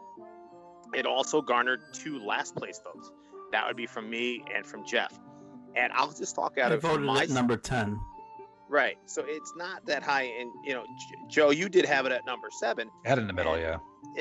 [0.94, 3.10] It also garnered two last place votes.
[3.52, 5.12] That would be from me and from Jeff.
[5.76, 7.98] And I'll just talk out I of voted my at number 10.
[8.68, 8.96] right.
[9.06, 10.22] So it's not that high.
[10.22, 12.88] And you know, J- Joe, you did have it at number seven.
[13.04, 13.78] Head in the middle, yeah.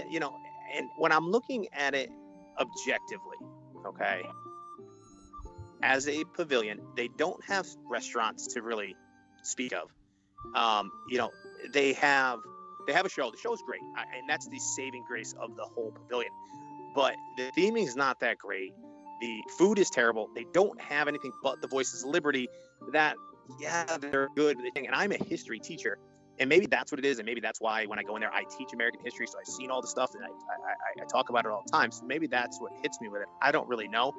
[0.09, 0.35] You know,
[0.75, 2.09] and when I'm looking at it
[2.59, 3.37] objectively,
[3.85, 4.23] okay,
[5.83, 8.95] as a pavilion, they don't have restaurants to really
[9.43, 9.89] speak of.
[10.55, 11.29] Um, you know,
[11.73, 12.39] they have
[12.87, 13.29] they have a show.
[13.29, 16.31] The show's great, and that's the saving grace of the whole pavilion.
[16.95, 18.73] But the theming is not that great.
[19.21, 20.29] The food is terrible.
[20.35, 22.47] They don't have anything but the Voices of Liberty.
[22.91, 23.15] That
[23.59, 24.57] yeah, they're good.
[24.75, 25.97] And I'm a history teacher,
[26.39, 28.33] and maybe that's what it is, and maybe that's why when I go in there,
[28.33, 31.29] I teach American history, so I've seen all the stuff, and I, I, I, talk
[31.29, 31.91] about it all the time.
[31.91, 33.27] So maybe that's what hits me with it.
[33.41, 34.13] I don't really know,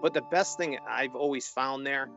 [0.00, 2.08] but the best thing I've always found there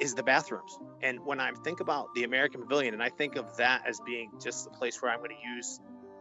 [0.00, 0.78] is the bathrooms.
[1.02, 4.30] And when I think about the American Pavilion, and I think of that as being
[4.42, 5.80] just the place where I'm going to use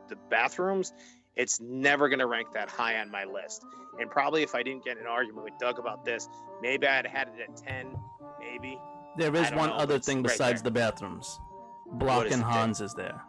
[0.09, 0.93] the bathrooms,
[1.35, 3.65] it's never going to rank that high on my list.
[3.99, 6.27] And probably if I didn't get in an argument with Doug about this,
[6.61, 7.97] maybe I'd had it at 10,
[8.39, 8.79] maybe.
[9.17, 10.71] There is one know, other thing right besides there.
[10.71, 11.39] the bathrooms.
[11.93, 12.43] Block and?
[12.43, 13.21] Hans is there.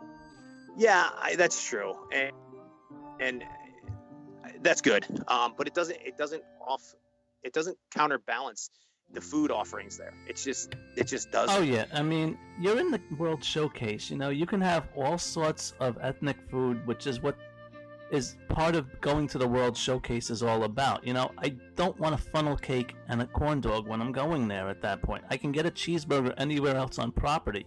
[0.76, 2.32] Yeah, I, that's true, and
[3.20, 3.44] and
[4.62, 5.06] that's good.
[5.28, 6.94] Um, but it doesn't it doesn't off
[7.42, 8.70] it doesn't counterbalance
[9.12, 10.14] the food offerings there.
[10.28, 11.56] It's just it just doesn't.
[11.56, 14.10] Oh yeah, I mean, you're in the World Showcase.
[14.10, 17.36] You know, you can have all sorts of ethnic food, which is what
[18.10, 21.06] is part of going to the World Showcase is all about.
[21.06, 24.48] You know, I don't want a funnel cake and a corn dog when I'm going
[24.48, 25.24] there at that point.
[25.30, 27.66] I can get a cheeseburger anywhere else on property.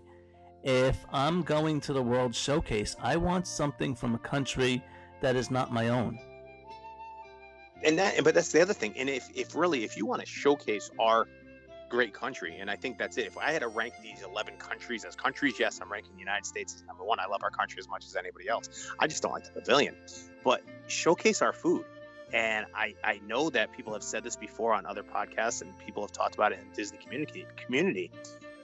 [0.63, 4.83] If I'm going to the World Showcase, I want something from a country
[5.21, 6.19] that is not my own.
[7.83, 10.27] and that but that's the other thing and if, if really if you want to
[10.27, 11.27] showcase our
[11.89, 15.03] great country and i think that's it if i had to rank these 11 countries
[15.05, 17.77] as countries yes i'm ranking the united states as number one i love our country
[17.79, 19.95] as much as anybody else i just don't like the pavilion
[20.43, 21.85] but showcase our food
[22.33, 26.01] and I, I know that people have said this before on other podcasts and people
[26.01, 28.11] have talked about it in the disney community community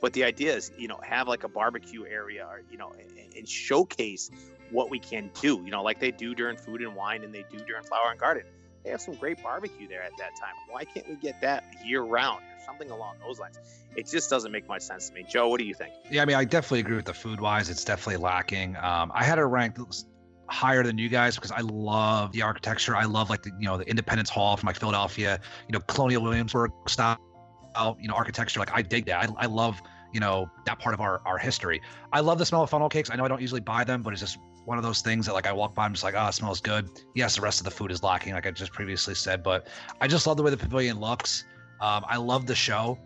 [0.02, 3.34] but the idea is you know have like a barbecue area or you know and,
[3.36, 4.30] and showcase
[4.72, 7.46] what we can do you know like they do during food and wine and they
[7.52, 8.44] do during flower and garden
[8.84, 10.54] they have some great barbecue there at that time.
[10.70, 13.60] Why can't we get that year round or something along those lines?
[13.96, 15.26] It just doesn't make much sense to me.
[15.28, 15.94] Joe, what do you think?
[16.10, 17.70] Yeah, I mean, I definitely agree with the food wise.
[17.70, 18.78] It's definitely lacking.
[18.78, 19.80] Um, I had it ranked
[20.48, 22.96] higher than you guys because I love the architecture.
[22.96, 26.24] I love like the you know the Independence Hall from like Philadelphia, you know, Colonial
[26.24, 27.20] Williamsburg style.
[28.00, 28.60] You know, architecture.
[28.60, 29.30] Like I dig that.
[29.30, 29.82] I, I love,
[30.14, 31.82] you know, that part of our our history.
[32.14, 33.10] I love the smell of funnel cakes.
[33.12, 35.34] I know I don't usually buy them, but it's just one of those things that
[35.34, 36.90] like I walk by, I'm just like, oh, it smells good.
[37.16, 39.68] Yes, the rest of the food is lacking, like I just previously said, but
[40.00, 41.46] I just love the way the pavilion looks.
[41.82, 43.00] Um, I love the show.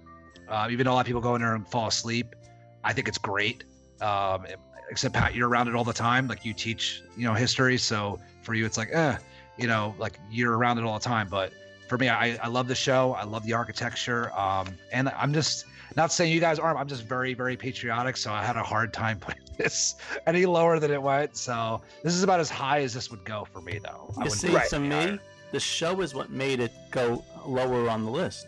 [0.50, 2.36] Uh, even though a lot of people go in there and fall asleep,
[2.84, 3.64] I think it's great.
[4.02, 4.46] Um,
[4.90, 6.28] except Pat, you're around it all the time.
[6.28, 9.18] Like you teach, you know, history, so for you, it's like, eh,
[9.58, 11.30] you know, like you're around it all the time.
[11.30, 11.54] But
[11.94, 13.14] for me, I, I love the show.
[13.14, 14.36] I love the architecture.
[14.36, 16.80] Um, and I'm just not saying you guys aren't.
[16.80, 18.18] I'm just very, very patriotic.
[18.18, 19.94] So I had a hard time putting this
[20.26, 21.38] any lower than it went.
[21.38, 24.12] So this is about as high as this would go for me, though.
[24.24, 25.20] You see, to me,
[25.52, 28.48] the show is what made it go lower on the list.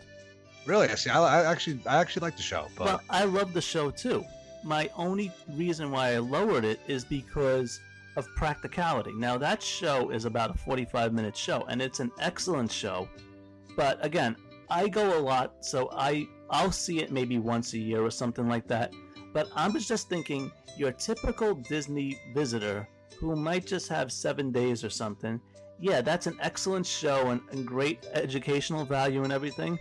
[0.66, 0.90] Really?
[0.90, 1.12] I see.
[1.12, 2.66] I, I actually, I actually like the show.
[2.76, 2.86] But...
[2.86, 4.26] Well, I love the show too.
[4.64, 7.80] My only reason why I lowered it is because
[8.16, 9.12] of practicality.
[9.14, 13.08] Now that show is about a 45 minute show, and it's an excellent show.
[13.76, 14.36] But again,
[14.70, 18.48] I go a lot, so I I'll see it maybe once a year or something
[18.48, 18.94] like that.
[19.34, 22.88] But I'm just thinking, your typical Disney visitor
[23.20, 25.42] who might just have seven days or something,
[25.80, 29.78] yeah, that's an excellent show and, and great educational value and everything.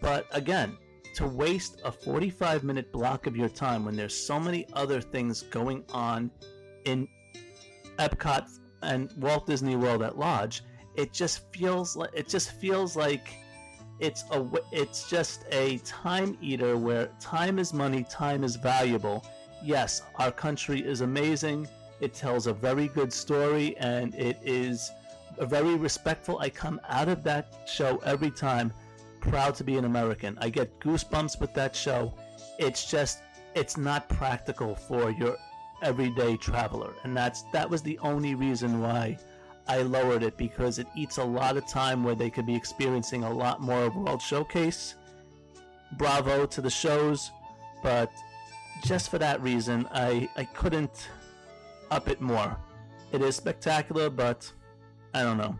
[0.00, 0.76] But again,
[1.16, 5.42] to waste a 45 minute block of your time when there's so many other things
[5.42, 6.30] going on
[6.84, 7.08] in
[7.98, 8.48] Epcot
[8.82, 10.62] and Walt Disney World at large,
[10.96, 13.28] it just feels like it just feels like
[14.00, 19.24] it's a it's just a time eater where time is money, time is valuable.
[19.62, 21.68] Yes, our country is amazing.
[22.00, 24.90] It tells a very good story and it is
[25.40, 26.38] very respectful.
[26.38, 28.72] I come out of that show every time
[29.20, 30.36] proud to be an American.
[30.40, 32.14] I get goosebumps with that show.
[32.58, 33.22] It's just
[33.54, 35.36] it's not practical for your
[35.82, 36.94] everyday traveler.
[37.04, 39.18] And that's that was the only reason why
[39.68, 43.24] I lowered it because it eats a lot of time where they could be experiencing
[43.24, 44.94] a lot more of World Showcase.
[45.92, 47.30] Bravo to the shows,
[47.82, 48.10] but
[48.84, 51.08] just for that reason, I, I couldn't
[51.90, 52.56] up it more.
[53.12, 54.50] It is spectacular, but
[55.14, 55.56] I don't know.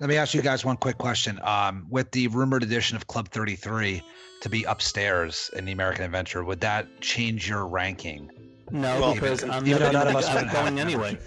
[0.00, 1.40] Let me ask you guys one quick question.
[1.42, 4.02] Um, with the rumored addition of Club 33
[4.42, 8.30] to be upstairs in the American Adventure, would that change your ranking?
[8.70, 11.18] No, well, because I'm, not none of us I'm going anyway.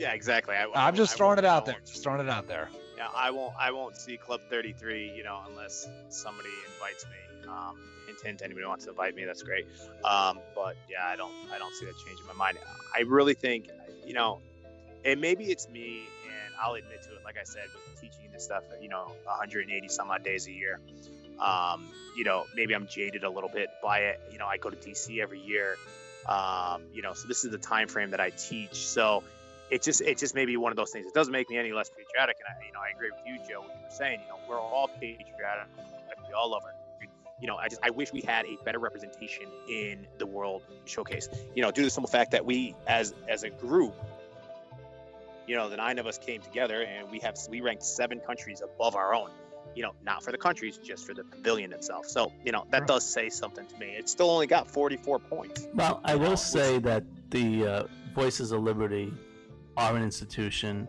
[0.00, 0.56] Yeah, exactly.
[0.56, 1.76] I, am just throwing it out there.
[1.84, 2.70] Just throwing it out there.
[2.96, 3.52] Yeah, I won't.
[3.60, 5.12] I won't see Club 33.
[5.14, 7.46] You know, unless somebody invites me.
[7.46, 8.42] Um, hint, hint.
[8.42, 9.66] Anybody wants to invite me, that's great.
[10.02, 11.34] Um, but yeah, I don't.
[11.52, 12.56] I don't see that changing my mind.
[12.96, 13.68] I really think,
[14.06, 14.40] you know,
[15.04, 17.22] and maybe it's me, and I'll admit to it.
[17.22, 20.80] Like I said, with teaching this stuff, you know, 180 some odd days a year.
[21.38, 21.86] Um,
[22.16, 24.20] you know, maybe I'm jaded a little bit by it.
[24.32, 25.76] You know, I go to DC every year.
[26.26, 28.76] Um, you know, so this is the time frame that I teach.
[28.86, 29.22] So
[29.70, 31.06] it just it just may be one of those things.
[31.06, 33.38] It doesn't make me any less patriotic, and I you know I agree with you,
[33.48, 34.20] Joe, what you were saying.
[34.22, 35.68] You know, we're all patriotic.
[36.28, 36.74] We all love our
[37.40, 41.28] you know, I just I wish we had a better representation in the World Showcase.
[41.54, 43.94] You know, due to the simple fact that we, as as a group,
[45.46, 48.62] you know, the nine of us came together and we have we ranked seven countries
[48.62, 49.30] above our own.
[49.74, 52.04] You know, not for the countries, just for the pavilion itself.
[52.06, 53.86] So, you know, that does say something to me.
[53.86, 55.68] It still only got 44 points.
[55.72, 59.12] Well, I will say that the uh, Voices of Liberty
[59.76, 60.88] are an institution.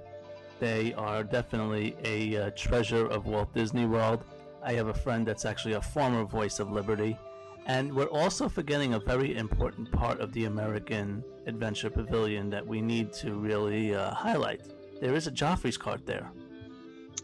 [0.59, 4.23] They are definitely a uh, treasure of Walt Disney World.
[4.63, 7.17] I have a friend that's actually a former Voice of Liberty.
[7.65, 12.81] And we're also forgetting a very important part of the American Adventure Pavilion that we
[12.81, 14.61] need to really uh, highlight.
[14.99, 16.31] There is a Joffrey's cart there.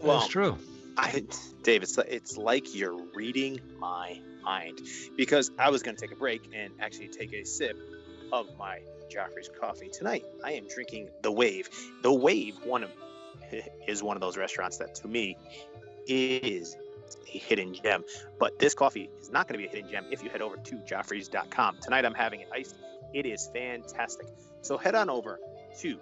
[0.02, 0.58] Well, That's true.
[0.98, 1.24] I,
[1.64, 4.82] Dave, it's, it's like you're reading my mind
[5.16, 7.78] because I was going to take a break and actually take a sip
[8.32, 9.90] of my Joffrey's Coffee.
[9.90, 11.70] Tonight, I am drinking The Wave.
[12.04, 12.92] The Wave one of,
[13.88, 15.38] is one of those restaurants that, to me,
[16.08, 16.76] is
[17.34, 18.04] a hidden gem.
[18.40, 20.58] But this coffee is not going to be a hidden gem if you head over
[20.58, 21.78] to joffreys.com.
[21.82, 22.76] Tonight, I'm having it iced.
[23.14, 24.28] It is fantastic.
[24.62, 25.40] So head on over
[25.80, 25.98] to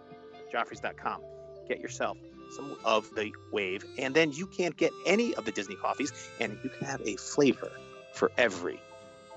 [0.53, 1.21] joffreys.com.
[1.67, 2.17] Get yourself
[2.51, 6.57] some of the Wave, and then you can't get any of the Disney coffees, and
[6.63, 7.71] you can have a flavor
[8.13, 8.79] for every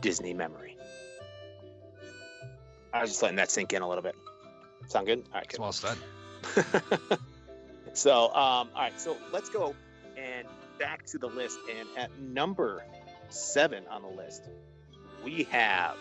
[0.01, 0.78] Disney memory.
[2.93, 4.17] I was just letting that sink in a little bit.
[4.87, 5.25] Sound good?
[5.33, 5.61] All right, good.
[5.61, 5.99] well said.
[7.93, 9.75] so, um, all right, so let's go
[10.17, 10.47] and
[10.79, 11.59] back to the list.
[11.71, 12.85] And at number
[13.29, 14.49] seven on the list,
[15.25, 15.97] we have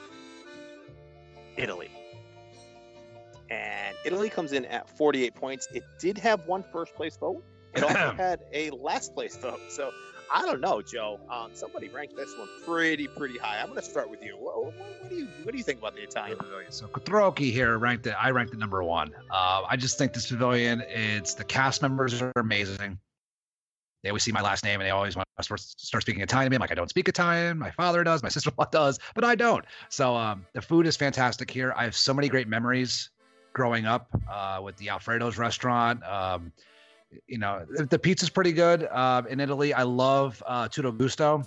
[1.57, 1.89] Italy.
[3.49, 5.67] And Italy comes in at 48 points.
[5.73, 7.43] It did have one first place vote.
[7.73, 9.59] It also had a last place vote.
[9.69, 9.91] So
[10.31, 11.19] I don't know, Joe.
[11.29, 13.59] Um, somebody ranked this one pretty, pretty high.
[13.59, 14.35] I'm going to start with you.
[14.37, 16.71] What, what, what, do you, what do you think about the Italian pavilion?
[16.71, 18.15] So Quattrochi here ranked it.
[18.19, 19.13] I ranked it number one.
[19.31, 20.83] Uh, I just think this pavilion.
[20.87, 22.99] It's the cast members are amazing.
[24.03, 26.49] They always see my last name and they always want to start speaking Italian to
[26.51, 26.55] me.
[26.55, 27.57] I'm like, I don't speak Italian.
[27.57, 29.65] My father does, my sister-in-law does, but I don't.
[29.89, 31.73] So um, the food is fantastic here.
[31.75, 33.09] I have so many great memories
[33.53, 36.03] growing up uh, with the Alfredo's restaurant.
[36.03, 36.51] Um,
[37.27, 39.73] you know, the, pizza's pretty good uh, in Italy.
[39.73, 41.43] I love uh, Tutto Gusto.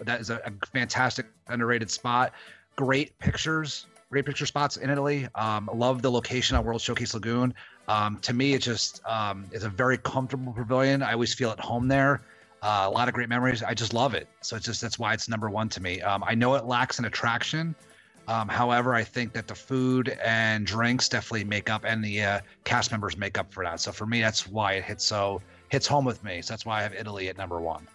[0.00, 2.32] That is a, a fantastic underrated spot.
[2.76, 5.28] Great pictures, great picture spots in Italy.
[5.34, 7.54] Um, love the location on World Showcase Lagoon.
[7.86, 11.02] Um, to me, it just um, a very comfortable pavilion.
[11.02, 12.22] I always feel at home there.
[12.62, 13.62] Uh, a lot of great memories.
[13.62, 14.26] I just love it.
[14.40, 16.00] So it's just that's why it's number one to me.
[16.00, 17.74] Um, I know it lacks an attraction.
[18.26, 22.40] Um, however, I think that the food and drinks definitely make up, and the uh,
[22.64, 23.80] cast members make up for that.
[23.80, 26.40] So for me, that's why it hits so hits home with me.
[26.40, 27.86] So that's why I have Italy at number one.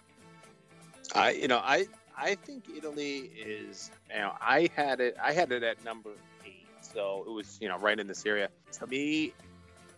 [1.14, 5.50] I, you know, I, I think Italy is, you know, I had it, I had
[5.50, 6.10] it at number
[6.46, 8.48] eight, so it was, you know, right in this area.
[8.72, 9.32] To me,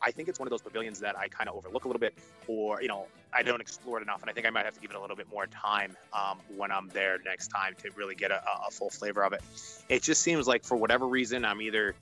[0.01, 2.15] I think it's one of those pavilions that I kind of overlook a little bit,
[2.47, 4.81] or you know, I don't explore it enough, and I think I might have to
[4.81, 8.15] give it a little bit more time um, when I'm there next time to really
[8.15, 9.43] get a, a full flavor of it.
[9.89, 11.95] It just seems like for whatever reason, I'm either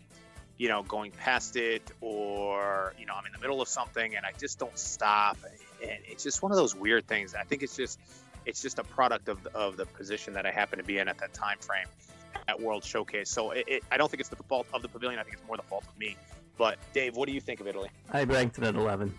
[0.61, 4.27] you know, going past it, or you know, I'm in the middle of something and
[4.27, 5.39] I just don't stop.
[5.81, 7.35] And it's just one of those weird things.
[7.35, 7.99] I think it's just
[8.45, 11.09] it's just a product of the, of the position that I happen to be in
[11.09, 11.87] at that time frame
[12.47, 13.31] at World Showcase.
[13.31, 15.19] So it, it, I don't think it's the fault of the pavilion.
[15.19, 16.15] I think it's more the fault of me.
[16.59, 17.89] But Dave, what do you think of Italy?
[18.13, 19.15] I ranked it at 11.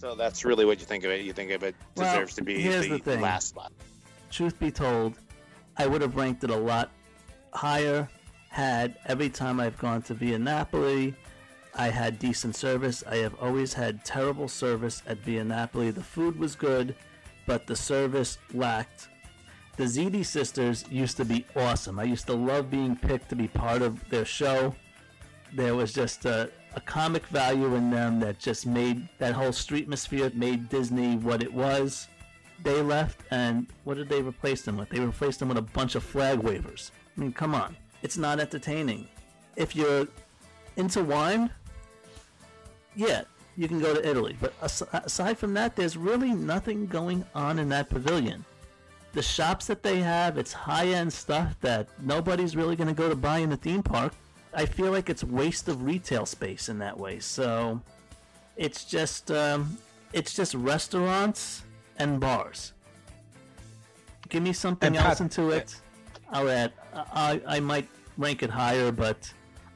[0.00, 1.20] So that's really what you think of it.
[1.20, 3.20] You think of it Well, deserves to be here's the, the thing.
[3.20, 3.70] last spot.
[4.30, 5.14] Truth be told,
[5.76, 6.90] I would have ranked it a lot
[7.52, 8.08] higher
[8.48, 11.14] had every time I've gone to Via Napoli,
[11.74, 13.04] I had decent service.
[13.06, 15.90] I have always had terrible service at Via Napoli.
[15.90, 16.94] The food was good,
[17.46, 19.08] but the service lacked.
[19.76, 21.98] The Ziti sisters used to be awesome.
[21.98, 24.74] I used to love being picked to be part of their show.
[25.52, 29.84] There was just a, a comic value in them that just made that whole street
[29.84, 32.08] atmosphere made Disney what it was.
[32.62, 34.90] They left, and what did they replace them with?
[34.90, 36.92] They replaced them with a bunch of flag wavers.
[37.16, 37.76] I mean, come on.
[38.02, 39.08] It's not entertaining.
[39.56, 40.06] If you're
[40.76, 41.50] into wine,
[42.94, 43.22] yeah,
[43.56, 44.36] you can go to Italy.
[44.40, 48.44] But aside from that, there's really nothing going on in that pavilion.
[49.12, 53.08] The shops that they have, it's high end stuff that nobody's really going to go
[53.08, 54.12] to buy in the theme park.
[54.52, 57.20] I feel like it's waste of retail space in that way.
[57.20, 57.80] So
[58.56, 59.78] it's just um,
[60.12, 61.62] it's just restaurants
[61.98, 62.72] and bars.
[64.28, 65.76] Give me something Pat- else into it.
[66.30, 66.72] I'll add.
[66.94, 69.32] I I might rank it higher, but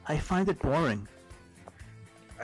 [0.07, 1.07] I find it boring.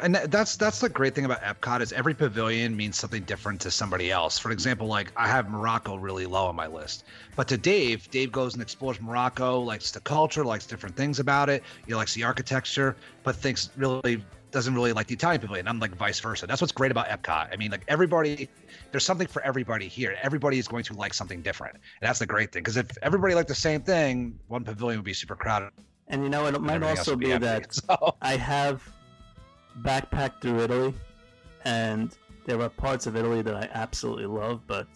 [0.01, 3.71] And that's that's the great thing about Epcot is every pavilion means something different to
[3.71, 4.39] somebody else.
[4.39, 7.03] For example, like I have Morocco really low on my list,
[7.35, 11.49] but to Dave, Dave goes and explores Morocco, likes the culture, likes different things about
[11.49, 11.63] it.
[11.87, 15.67] He likes the architecture, but thinks really doesn't really like the Italian pavilion.
[15.67, 16.45] I'm like vice versa.
[16.45, 17.49] That's what's great about Epcot.
[17.51, 18.49] I mean, like everybody,
[18.91, 20.17] there's something for everybody here.
[20.21, 22.61] Everybody is going to like something different, and that's the great thing.
[22.61, 25.71] Because if everybody liked the same thing, one pavilion would be super crowded.
[26.07, 28.15] And you know, it might also be that So.
[28.21, 28.83] I have
[29.81, 30.93] backpacked through Italy,
[31.65, 34.87] and there are parts of Italy that I absolutely love, but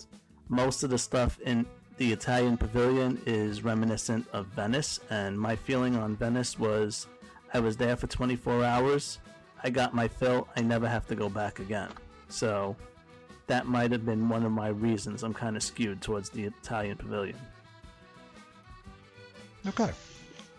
[0.50, 1.66] most of the stuff in
[1.98, 5.00] the Italian pavilion is reminiscent of Venice.
[5.10, 7.08] And my feeling on Venice was
[7.54, 9.20] I was there for 24 hours,
[9.64, 11.90] I got my fill, I never have to go back again.
[12.28, 12.76] So
[13.48, 16.98] that might have been one of my reasons I'm kind of skewed towards the Italian
[16.98, 17.38] pavilion.
[19.68, 19.92] Okay.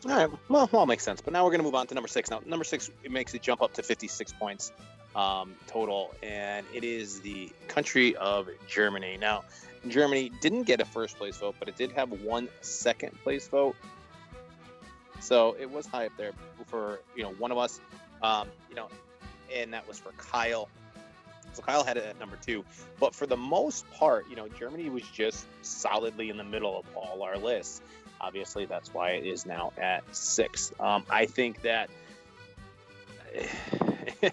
[0.05, 1.21] All right, well, well, makes sense.
[1.21, 2.31] But now we're going to move on to number six.
[2.31, 4.73] Now, number six it makes it jump up to 56 points
[5.17, 9.17] um, total, and it is the country of Germany.
[9.19, 9.45] Now,
[9.89, 13.77] Germany didn't get a first place vote, but it did have one second place vote.
[15.21, 16.33] So it was high up there
[16.67, 17.81] for you know one of us,
[18.23, 18.89] um, you know,
[19.55, 20.69] and that was for Kyle.
[21.55, 22.65] So Kyle had it at number two,
[23.01, 26.85] but for the most part, you know, Germany was just solidly in the middle of
[26.95, 27.81] all our lists.
[28.21, 30.73] Obviously, that's why it is now at six.
[30.81, 31.91] Um, I think that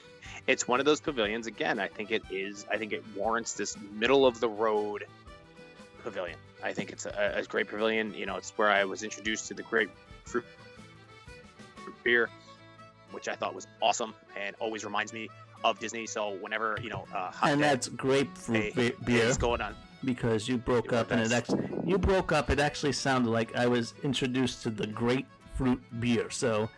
[0.48, 1.48] it's one of those pavilions.
[1.48, 2.65] Again, I think it is.
[2.72, 5.06] I think it warrants this middle of the road
[6.04, 6.38] pavilion.
[6.63, 8.13] I think it's a, a great pavilion.
[8.13, 10.46] You know, it's where I was introduced to the grapefruit
[11.75, 12.29] fruit beer,
[13.12, 15.29] which I thought was awesome and always reminds me
[15.65, 16.06] of Disney.
[16.08, 19.25] So whenever you know, uh, And day, that's grapefruit hey, be- beer.
[19.25, 19.75] is going on.
[20.06, 23.65] Because you broke up and it actually you broke up it actually sounded like i
[23.67, 26.69] was introduced to the grapefruit beer so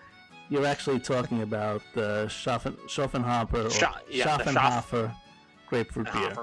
[0.49, 5.11] you're actually talking about the Schaffen, Schaffenhofer or Scha- yeah, the Schaff-
[5.67, 6.36] grapefruit beer.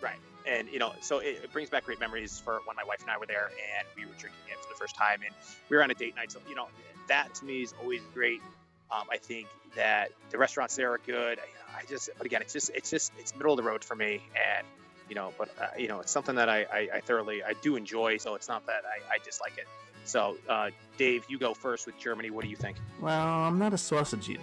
[0.00, 0.16] Right.
[0.44, 3.10] And, you know, so it, it brings back great memories for when my wife and
[3.10, 5.34] I were there and we were drinking it for the first time and
[5.68, 6.32] we were on a date night.
[6.32, 6.66] So, you know,
[7.08, 8.42] that to me is always great.
[8.90, 9.46] Um, I think
[9.76, 11.38] that the restaurants there are good.
[11.38, 13.94] I, I just, but again, it's just, it's just, it's middle of the road for
[13.94, 14.22] me.
[14.34, 14.66] And
[15.08, 17.76] you know, but uh, you know, it's something that I, I, I thoroughly I do
[17.76, 18.16] enjoy.
[18.18, 19.66] So it's not that I, I dislike it.
[20.04, 22.30] So uh, Dave, you go first with Germany.
[22.30, 22.76] What do you think?
[23.00, 24.40] Well, I'm not a sausage eater.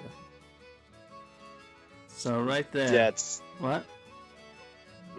[2.09, 2.93] So right there.
[2.93, 3.85] Yeah, it's What?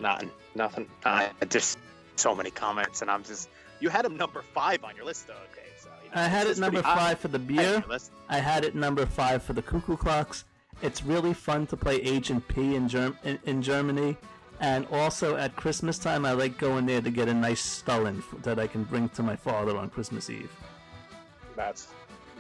[0.01, 0.89] nothing, nothing.
[1.05, 1.79] Uh, just
[2.17, 3.49] so many comments, and I'm just
[3.81, 5.35] you had him number five on your list, though.
[5.53, 7.83] Okay, so you know, I had it number five for the beer.
[8.29, 10.45] I had it number five for the Cuckoo Clocks.
[10.83, 14.17] It's really fun to play Agent P in, Germ- in, in Germany.
[14.65, 18.59] And also at Christmas time, I like going there to get a nice Stollen that
[18.59, 20.51] I can bring to my father on Christmas Eve.
[21.55, 21.89] That's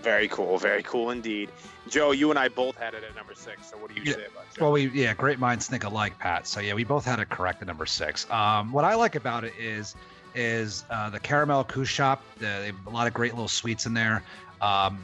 [0.03, 1.51] very cool, very cool indeed.
[1.87, 3.70] Joe, you and I both had it at number six.
[3.70, 4.62] So what do you Yeah, say about Joe?
[4.62, 6.47] Well, we yeah, great minds think alike, Pat.
[6.47, 8.29] So yeah, we both had it correct at number six.
[8.31, 9.95] Um, what I like about it is
[10.35, 12.22] is uh, the Karamell-Küche shop.
[12.39, 14.22] The, they have a lot of great little sweets in there.
[14.62, 14.99] Um,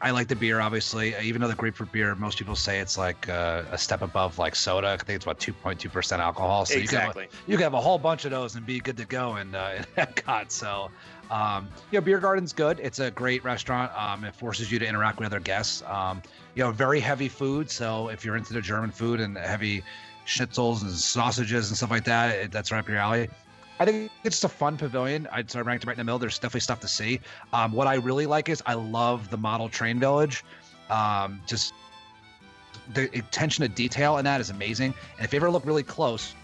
[0.00, 1.14] I like the beer, obviously.
[1.20, 4.54] Even though the grapefruit beer, most people say it's like uh, a step above like
[4.54, 4.88] soda.
[4.88, 6.64] I think it's about two point two percent alcohol.
[6.66, 8.96] So you can, have, you can have a whole bunch of those and be good
[8.98, 10.50] to go in, uh, Epcot.
[10.52, 10.90] So,
[11.30, 12.78] um, you know, Beer Garden's good.
[12.80, 13.92] It's a great restaurant.
[13.96, 15.82] Um, it forces you to interact with other guests.
[15.86, 16.22] Um,
[16.54, 17.70] you know, very heavy food.
[17.70, 19.82] So if you're into the German food and heavy
[20.26, 23.28] schnitzels and sausages and stuff like that, it, that's right up your alley.
[23.80, 25.28] I think it's a fun pavilion.
[25.30, 26.18] I'd of ranked right in the middle.
[26.18, 27.20] There's definitely stuff to see.
[27.52, 30.44] Um, what I really like is I love the model train village.
[30.90, 31.74] Um, just
[32.94, 34.94] the attention to detail in that is amazing.
[35.16, 36.34] And if you ever look really close,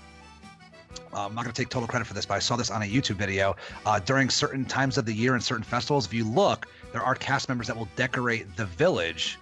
[1.13, 2.83] uh, I'm not going to take total credit for this, but I saw this on
[2.83, 3.57] a YouTube video.
[3.85, 7.17] Uh, during certain times of the year and certain festivals, if you look, there are
[7.17, 9.39] cast members that will decorate the village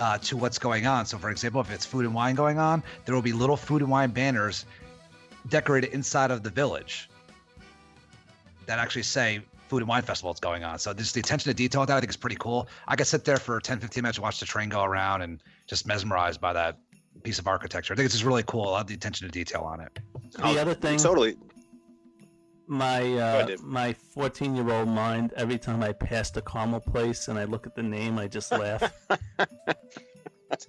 [0.00, 1.06] uh, to what's going on.
[1.06, 3.82] So, for example, if it's food and wine going on, there will be little food
[3.82, 4.66] and wine banners
[5.48, 7.08] decorated inside of the village
[8.66, 10.78] that actually say food and wine festival is going on.
[10.78, 12.68] So just the attention to detail with that, I think is pretty cool.
[12.86, 15.86] I could sit there for 10, 15 minutes, watch the train go around and just
[15.86, 16.78] mesmerized by that
[17.22, 17.92] piece of architecture.
[17.92, 18.68] I think it's just really cool.
[18.68, 19.98] I love the attention to detail on it.
[20.36, 21.36] The other thing, Totally.
[22.68, 23.62] my uh, Dave.
[23.62, 27.66] my 14 year old mind, every time I pass the caramel place and I look
[27.66, 28.92] at the name, I just laugh.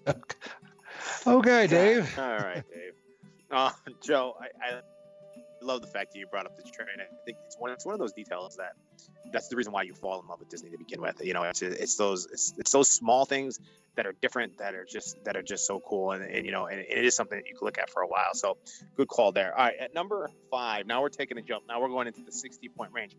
[1.26, 2.18] Okay, Dave.
[2.18, 2.93] All right, Dave.
[3.52, 3.72] Uh,
[4.02, 4.45] Joe, I,
[4.76, 4.82] I
[5.68, 6.88] love the fact that you brought up the train.
[6.99, 8.74] I think it's one it's one of those details that
[9.32, 11.24] that's the reason why you fall in love with Disney to begin with.
[11.24, 13.59] You know, it's it's those it's, it's those small things
[13.95, 16.68] that are different that are just that are just so cool and, and you know
[16.68, 18.34] and it is something that you can look at for a while.
[18.34, 18.57] So
[18.95, 19.57] good call there.
[19.57, 21.65] All right, at number five, now we're taking a jump.
[21.68, 23.15] Now we're going into the 60 point range.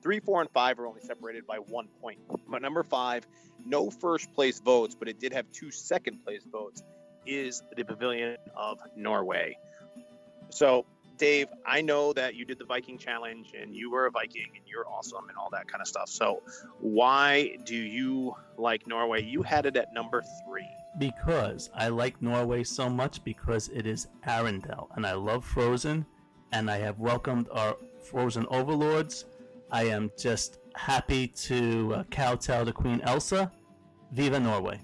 [0.00, 2.20] Three, four, and five are only separated by one point.
[2.48, 3.26] But number five,
[3.66, 6.82] no first place votes, but it did have two second place votes,
[7.26, 9.58] is the Pavilion of Norway.
[10.50, 10.86] So,
[11.18, 14.64] Dave, I know that you did the Viking challenge and you were a Viking and
[14.66, 16.08] you're awesome and all that kind of stuff.
[16.08, 16.42] So,
[16.80, 19.22] why do you like Norway?
[19.22, 20.68] You had it at number three.
[20.98, 26.06] because I like Norway so much because it is Arendelle and I love Frozen
[26.52, 29.24] and I have welcomed our Frozen overlords.
[29.70, 33.52] I am just happy to uh, kowtow to Queen Elsa.
[34.12, 34.80] Viva Norway.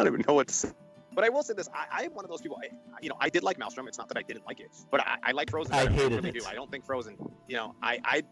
[0.00, 0.70] I don't even know what to say.
[1.12, 2.58] But I will say this: I, I am one of those people.
[2.62, 2.68] I,
[3.02, 3.88] you know, I did like Maelstrom.
[3.88, 5.74] It's not that I didn't like it, but I, I like Frozen.
[5.74, 6.40] I hated really it.
[6.40, 6.44] do.
[6.46, 7.16] I don't think Frozen.
[7.48, 8.22] You know, I, I,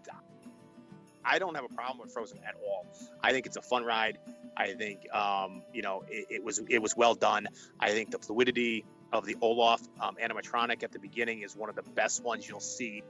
[1.25, 2.87] I don't have a problem with Frozen at all.
[3.23, 4.19] I think it's a fun ride.
[4.57, 7.49] I think, um, you know, it, it was it was well done.
[7.79, 11.77] I think the fluidity of the Olaf um, animatronic at the beginning is one of
[11.77, 13.03] the best ones you'll see.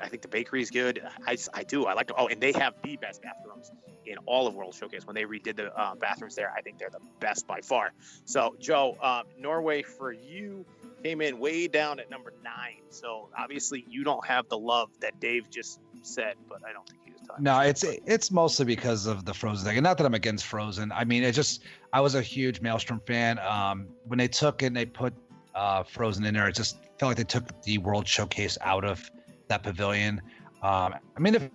[0.00, 1.02] I think the bakery is good.
[1.26, 1.86] I, I do.
[1.86, 2.14] I like to.
[2.16, 3.70] Oh, and they have the best bathrooms
[4.06, 5.06] in all of World Showcase.
[5.06, 7.92] When they redid the uh, bathrooms there, I think they're the best by far.
[8.24, 10.64] So, Joe, um, Norway for you
[11.02, 12.82] came in way down at number nine.
[12.90, 17.00] So obviously you don't have the love that Dave just said, but I don't think
[17.04, 17.44] he was talking.
[17.44, 20.92] No, it's it's mostly because of the Frozen thing, and not that I'm against Frozen.
[20.92, 23.38] I mean, it just I was a huge Maelstrom fan.
[23.38, 25.14] Um, when they took and they put
[25.54, 29.10] uh, Frozen in there, it just felt like they took the World Showcase out of
[29.48, 30.20] that pavilion.
[30.62, 31.50] Um, I mean, if,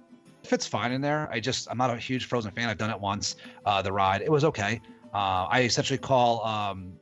[0.46, 2.70] if it's fine in there, I just I'm not a huge Frozen fan.
[2.70, 3.36] I've done it once.
[3.66, 4.80] Uh, the ride, it was okay.
[5.12, 6.94] Uh, I essentially call um,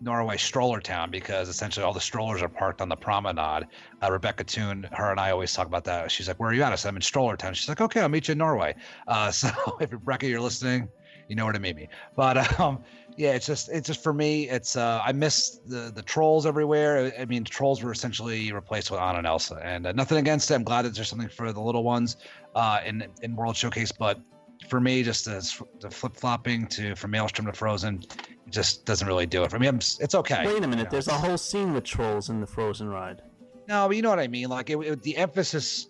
[0.00, 3.68] Norway Stroller Town because essentially all the strollers are parked on the promenade.
[4.02, 6.10] Uh, Rebecca Toon, her and I always talk about that.
[6.10, 8.00] She's like, "Where are you at?" I said, "I'm in Stroller Town." She's like, "Okay,
[8.00, 8.74] I'll meet you in Norway."
[9.06, 9.48] Uh, so
[9.80, 10.88] if Rebecca, you're listening,
[11.28, 11.88] you know where to meet me.
[12.16, 12.82] But um,
[13.18, 14.48] yeah, it's just it's just for me.
[14.48, 17.12] It's uh, I miss the the trolls everywhere.
[17.18, 20.54] I mean, trolls were essentially replaced with Anna and Elsa, and uh, nothing against it.
[20.54, 22.16] I'm glad that there's something for the little ones
[22.54, 24.20] uh, in in World Showcase, but
[24.68, 28.04] for me, just as the flip flopping to from Maelstrom to Frozen,
[28.46, 29.66] it just doesn't really do it for me.
[29.66, 30.44] I'm, it's okay.
[30.46, 33.22] Wait a you minute, know, there's a whole scene with trolls in the Frozen ride.
[33.68, 34.48] no, but you know what I mean.
[34.48, 35.88] Like it, it- the emphasis,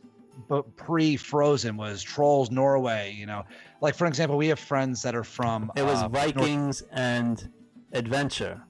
[0.48, 3.14] but pre-Frozen was Trolls Norway.
[3.16, 3.44] You know,
[3.80, 5.72] like for example, we have friends that are from.
[5.76, 7.50] It was uh, Vikings and
[7.92, 8.60] adventure.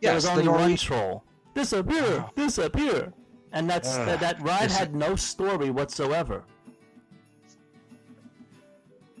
[0.00, 1.24] Yes, there was the only one troll.
[1.54, 2.30] Disappear, Oh.
[2.36, 3.12] disappear,
[3.52, 6.44] and that's Ugh, that, that ride had no story whatsoever.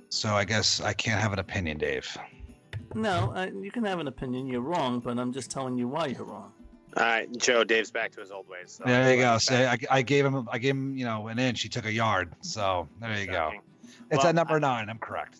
[0.08, 2.16] So I guess I can't have an opinion, Dave.
[2.94, 4.46] No, uh, you can have an opinion.
[4.46, 6.52] You're wrong, but I'm just telling you why you're wrong.
[6.98, 7.62] All right, Joe.
[7.64, 8.72] Dave's back to his old ways.
[8.78, 9.38] So there you go.
[9.48, 9.84] Back.
[9.90, 11.62] I, I gave him, I gave him, you know, an inch.
[11.62, 12.32] He took a yard.
[12.40, 13.52] So there you go.
[14.10, 14.90] It's Well, at number I- nine.
[14.90, 15.36] I'm correct.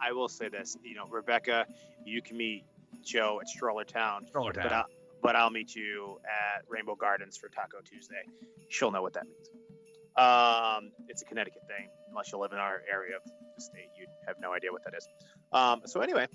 [0.00, 0.76] I will say this.
[0.82, 1.66] You know, Rebecca,
[2.04, 2.64] you can meet
[3.04, 4.72] Joe at Stroller Town, Stroller but.
[4.72, 4.84] I'll,
[5.22, 8.22] but I'll meet you at Rainbow Gardens for Taco Tuesday.
[8.68, 9.48] She'll know what that means.
[10.16, 11.88] Um, it's a Connecticut thing.
[12.10, 13.22] Unless you live in our area of
[13.56, 15.06] the state, you have no idea what that is.
[15.52, 16.26] Um, so anyway,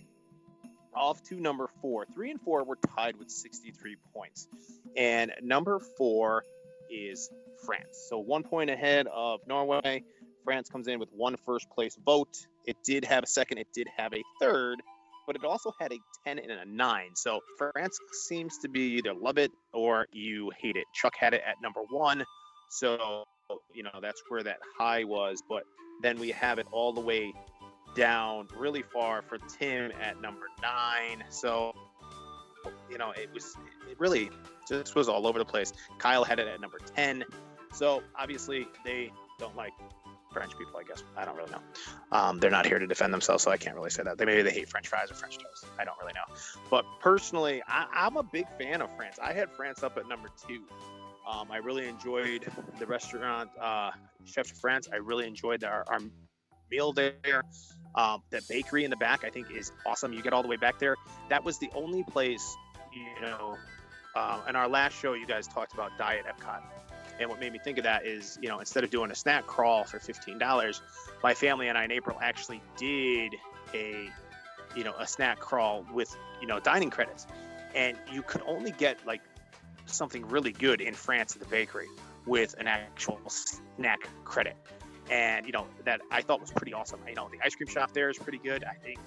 [0.93, 2.05] off to number four.
[2.13, 4.47] Three and four were tied with 63 points,
[4.95, 6.43] and number four
[6.89, 7.29] is
[7.65, 8.07] France.
[8.09, 10.03] So one point ahead of Norway.
[10.43, 12.35] France comes in with one first place vote.
[12.65, 13.59] It did have a second.
[13.59, 14.81] It did have a third,
[15.27, 17.09] but it also had a 10 and a 9.
[17.15, 20.85] So France seems to be either love it or you hate it.
[20.93, 22.23] Chuck had it at number one.
[22.69, 23.23] So,
[23.73, 25.43] you know, that's where that high was.
[25.47, 25.63] But
[26.01, 27.33] then we have it all the way
[27.95, 31.23] down really far for Tim at number nine.
[31.29, 31.73] So,
[32.89, 33.55] you know, it was,
[33.89, 34.29] it really
[34.67, 35.73] just was all over the place.
[35.97, 37.23] Kyle had it at number 10.
[37.73, 39.73] So obviously they don't like
[40.31, 41.03] French people, I guess.
[41.17, 41.61] I don't really know.
[42.11, 44.17] Um, they're not here to defend themselves, so I can't really say that.
[44.17, 45.65] They maybe they hate French fries or French toast.
[45.77, 46.35] I don't really know.
[46.69, 49.17] But personally, I, I'm a big fan of France.
[49.21, 50.63] I had France up at number two.
[51.29, 53.91] Um, I really enjoyed the restaurant, uh,
[54.25, 54.87] Chef de France.
[54.91, 55.99] I really enjoyed our, our
[56.71, 57.43] meal there.
[57.95, 60.13] Um, the bakery in the back, I think, is awesome.
[60.13, 60.95] You get all the way back there.
[61.29, 62.55] That was the only place,
[62.93, 63.57] you know.
[64.15, 66.61] Uh, in our last show, you guys talked about Diet Epcot.
[67.19, 69.45] And what made me think of that is, you know, instead of doing a snack
[69.45, 70.81] crawl for $15,
[71.23, 73.35] my family and I in April actually did
[73.73, 74.09] a,
[74.75, 77.27] you know, a snack crawl with, you know, dining credits.
[77.75, 79.21] And you could only get like
[79.85, 81.87] something really good in France at the bakery
[82.25, 84.55] with an actual snack credit.
[85.12, 86.99] And, you know, that I thought was pretty awesome.
[87.07, 88.64] You know, the ice cream shop there is pretty good.
[88.64, 88.97] I think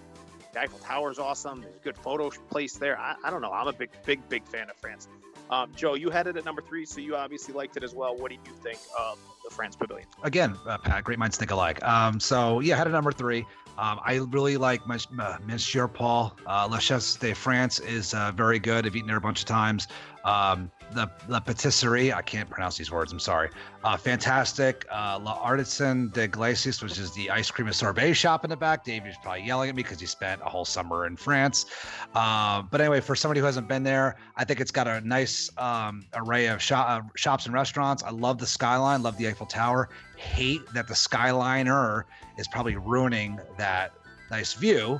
[0.53, 1.63] the Eiffel Tower is awesome.
[1.63, 2.99] There's a good photo place there.
[2.99, 3.51] I, I don't know.
[3.51, 5.09] I'm a big, big, big fan of France.
[5.51, 8.17] Um, Joe, you had it at number three, so you obviously liked it as well.
[8.17, 10.07] What do you think of the France Pavilion?
[10.23, 11.83] Again, uh, Pat, great minds think alike.
[11.83, 13.41] Um, so yeah, I had a number three.
[13.77, 16.37] Um, I really like uh, Monsieur Paul.
[16.47, 18.87] Uh, La Chef de France is uh, very good.
[18.87, 19.89] I've eaten there a bunch of times.
[20.25, 23.13] Um, the La Patisserie, I can't pronounce these words.
[23.13, 23.51] I'm sorry.
[23.83, 24.87] Uh, fantastic.
[24.91, 28.57] Uh, La Artisan de Glacis, which is the ice cream and sorbet shop in the
[28.57, 28.85] back.
[28.85, 31.67] Davey's probably yelling at me because he spent a whole summer in France.
[32.15, 35.51] Uh, but anyway, for somebody who hasn't been there, I think it's got a nice
[35.59, 38.03] um, array of uh, shops and restaurants.
[38.03, 39.91] I love the skyline, love the Eiffel Tower.
[40.17, 42.05] Hate that the Skyliner
[42.39, 43.93] is probably ruining that
[44.31, 44.99] nice view.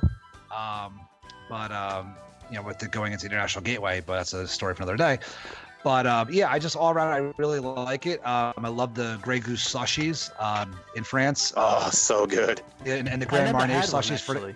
[0.55, 1.01] Um,
[1.49, 2.15] but um,
[2.49, 5.19] you know, with it going into International Gateway, but that's a story for another day.
[5.83, 8.25] But um, yeah, I just all around I really like it.
[8.25, 12.61] Um, I love the Grey Goose slushies um, in France, Oh, so good.
[12.85, 14.55] and, and the Grand never Marnier had one, slushies for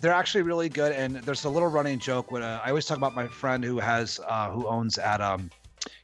[0.00, 2.96] they're actually really good and there's a little running joke with uh, i always talk
[2.96, 5.50] about my friend who has uh, who owns at um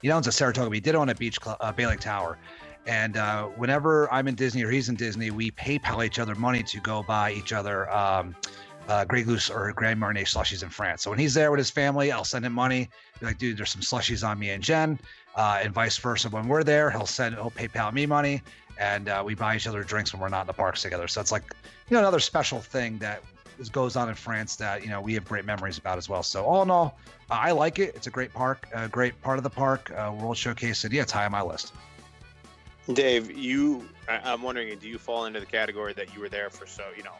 [0.02, 2.36] he owns a saratoga but he did own a beach club uh, bay lake tower
[2.86, 6.62] and uh, whenever i'm in disney or he's in disney we paypal each other money
[6.62, 8.34] to go buy each other um
[8.88, 11.02] uh, Grey Goose or Grand Marnier slushies in France.
[11.02, 12.88] So when he's there with his family, I'll send him money.
[13.20, 14.98] Be like, dude, there's some slushies on me and Jen,
[15.36, 16.28] uh, and vice versa.
[16.28, 18.42] When we're there, he'll send, he'll PayPal me money,
[18.78, 21.08] and uh, we buy each other drinks when we're not in the parks together.
[21.08, 21.44] So it's like,
[21.88, 23.22] you know, another special thing that
[23.70, 26.22] goes on in France that you know we have great memories about as well.
[26.22, 26.98] So all in all,
[27.30, 27.94] uh, I like it.
[27.94, 29.92] It's a great park, a great part of the park.
[29.92, 31.72] Uh, World Showcase, and yeah, it's high on my list.
[32.92, 36.66] Dave, you, I'm wondering, do you fall into the category that you were there for
[36.66, 37.14] so, you know,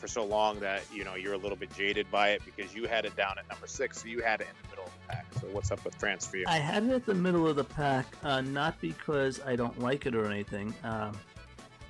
[0.00, 2.86] for so long that you know you're a little bit jaded by it because you
[2.86, 5.14] had it down at number six, so you had it in the middle of the
[5.14, 5.26] pack.
[5.40, 6.44] So what's up with France for you?
[6.48, 10.06] I had it at the middle of the pack, uh, not because I don't like
[10.06, 10.74] it or anything.
[10.82, 11.12] Um,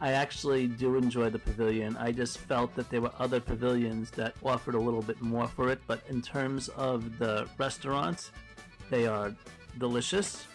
[0.03, 1.97] I actually do enjoy the pavilion.
[1.99, 5.69] I just felt that there were other pavilions that offered a little bit more for
[5.69, 5.81] it.
[5.87, 8.33] But in terms of the restaurants,
[8.89, 9.35] they are
[9.79, 10.47] delicious.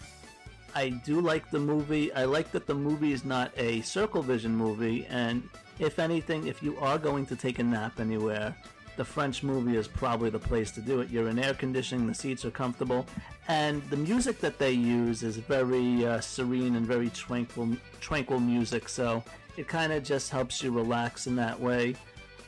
[0.73, 2.11] I do like the movie.
[2.13, 5.47] I like that the movie is not a Circle Vision movie, and
[5.79, 8.55] if anything, if you are going to take a nap anywhere,
[8.97, 11.09] the French movie is probably the place to do it.
[11.09, 13.05] You're in air conditioning, the seats are comfortable,
[13.47, 18.87] and the music that they use is very uh, serene and very tranquil, tranquil music.
[18.87, 19.23] So
[19.57, 21.95] it kind of just helps you relax in that way.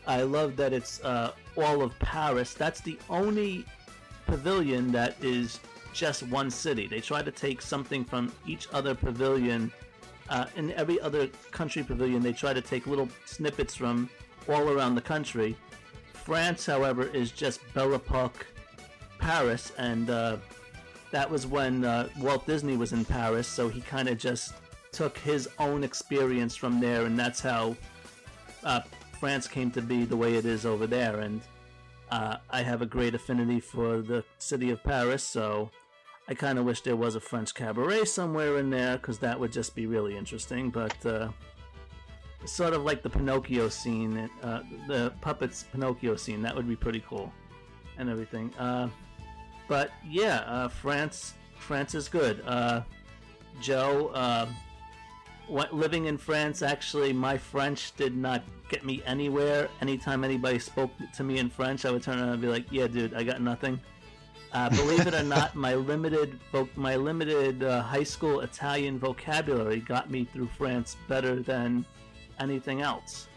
[0.05, 2.53] I love that it's uh, all of Paris.
[2.53, 3.65] That's the only
[4.25, 5.59] pavilion that is
[5.93, 6.87] just one city.
[6.87, 9.71] They try to take something from each other pavilion.
[10.29, 14.09] Uh, in every other country pavilion, they try to take little snippets from
[14.49, 15.55] all around the country.
[16.13, 18.45] France, however, is just Belle Epoque
[19.19, 20.37] Paris, and uh,
[21.11, 24.53] that was when uh, Walt Disney was in Paris, so he kind of just
[24.91, 27.75] took his own experience from there, and that's how
[28.63, 28.81] uh,
[29.19, 31.21] France came to be the way it is over there.
[31.21, 31.41] And
[32.11, 35.69] uh, I have a great affinity for the city of Paris, so
[36.29, 39.51] I kind of wish there was a French cabaret somewhere in there because that would
[39.51, 40.69] just be really interesting.
[40.69, 41.29] But uh,
[42.45, 47.03] sort of like the Pinocchio scene, uh, the puppets Pinocchio scene, that would be pretty
[47.07, 47.31] cool,
[47.97, 48.53] and everything.
[48.55, 48.89] Uh,
[49.69, 52.41] but yeah, uh, France, France is good.
[52.45, 52.81] Uh,
[53.61, 54.47] Joe, uh,
[55.47, 59.69] what, living in France, actually, my French did not get me anywhere.
[59.81, 62.87] Anytime anybody spoke to me in French, I would turn around and be like, "Yeah,
[62.87, 63.79] dude, I got nothing."
[64.53, 66.39] Uh, believe it or not, my limited
[66.75, 71.85] my limited uh, high school Italian vocabulary got me through France better than
[72.39, 73.27] anything else.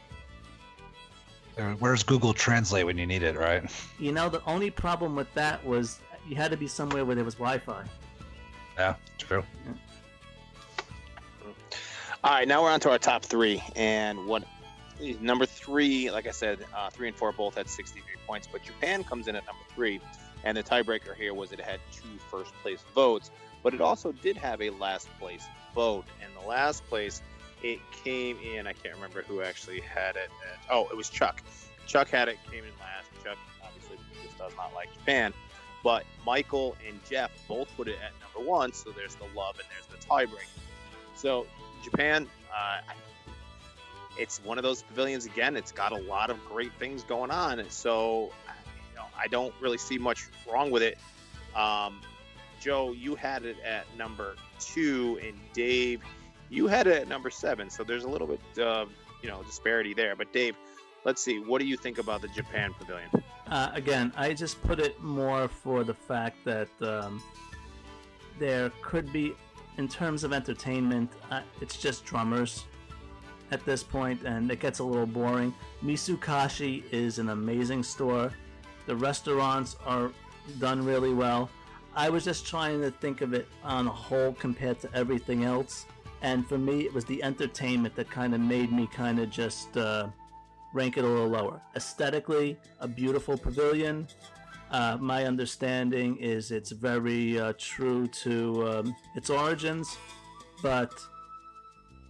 [1.79, 3.71] Where's Google Translate when you need it, right?
[3.99, 7.25] You know, the only problem with that was you had to be somewhere where there
[7.25, 7.85] was Wi-Fi.
[8.79, 9.45] Yeah, true.
[12.23, 14.45] All right, now we're on to our top three, and what
[15.21, 16.11] number three?
[16.11, 19.37] Like I said, uh, three and four both had 63 points, but Japan comes in
[19.37, 20.01] at number three,
[20.45, 23.31] and the tiebreaker here was it had two first place votes,
[23.63, 27.23] but it also did have a last place vote, and the last place
[27.63, 28.67] it came in.
[28.67, 30.31] I can't remember who actually had it.
[30.51, 31.43] At, oh, it was Chuck.
[31.87, 33.09] Chuck had it, came in last.
[33.25, 35.35] Chuck obviously just does not like Japan,
[35.83, 38.73] but Michael and Jeff both put it at number one.
[38.73, 40.47] So there's the love and there's the tiebreaker.
[41.15, 41.47] So
[41.85, 42.81] Japan, uh,
[44.19, 45.57] it's one of those pavilions again.
[45.57, 47.63] It's got a lot of great things going on.
[47.71, 48.33] So
[49.23, 50.99] I don't really see much wrong with it.
[51.55, 52.01] Um,
[52.61, 56.03] Joe, you had it at number two, and Dave,
[56.49, 57.71] you had it at number seven.
[57.71, 58.91] So there's a little bit of
[59.23, 60.15] you know disparity there.
[60.17, 60.57] But Dave,
[61.05, 61.39] let's see.
[61.39, 63.09] What do you think about the Japan pavilion?
[63.47, 67.23] Uh, again, I just put it more for the fact that um,
[68.39, 69.33] there could be,
[69.77, 72.65] in terms of entertainment, uh, it's just drummers
[73.51, 75.53] at this point, and it gets a little boring.
[75.83, 78.33] Mitsukoshi is an amazing store.
[78.91, 80.11] The restaurants are
[80.59, 81.49] done really well.
[81.95, 85.87] I was just trying to think of it on a whole compared to everything else,
[86.23, 89.77] and for me, it was the entertainment that kind of made me kind of just.
[89.77, 90.09] Uh,
[90.73, 91.61] rank it a little lower.
[91.75, 94.07] Aesthetically, a beautiful pavilion.
[94.71, 99.97] Uh, my understanding is it's very uh, true to um, its origins,
[100.63, 100.93] but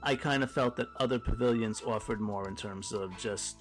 [0.02, 3.56] I kind of felt that other pavilions offered more in terms of just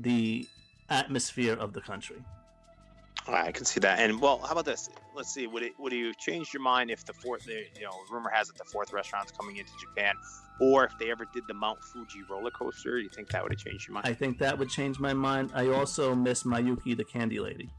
[0.00, 0.46] the
[0.92, 2.22] atmosphere of the country.
[3.28, 4.00] I can see that.
[4.00, 4.90] And well, how about this?
[5.14, 5.46] Let's see.
[5.46, 8.48] Would it would you change your mind if the fourth, the, you know, rumor has
[8.48, 10.14] it the fourth restaurant's coming into Japan,
[10.60, 12.96] or if they ever did the Mount Fuji roller coaster?
[12.96, 14.06] Do you think that would have changed your mind?
[14.06, 15.52] I think that would change my mind.
[15.54, 17.70] I also miss Miyuki, the candy lady.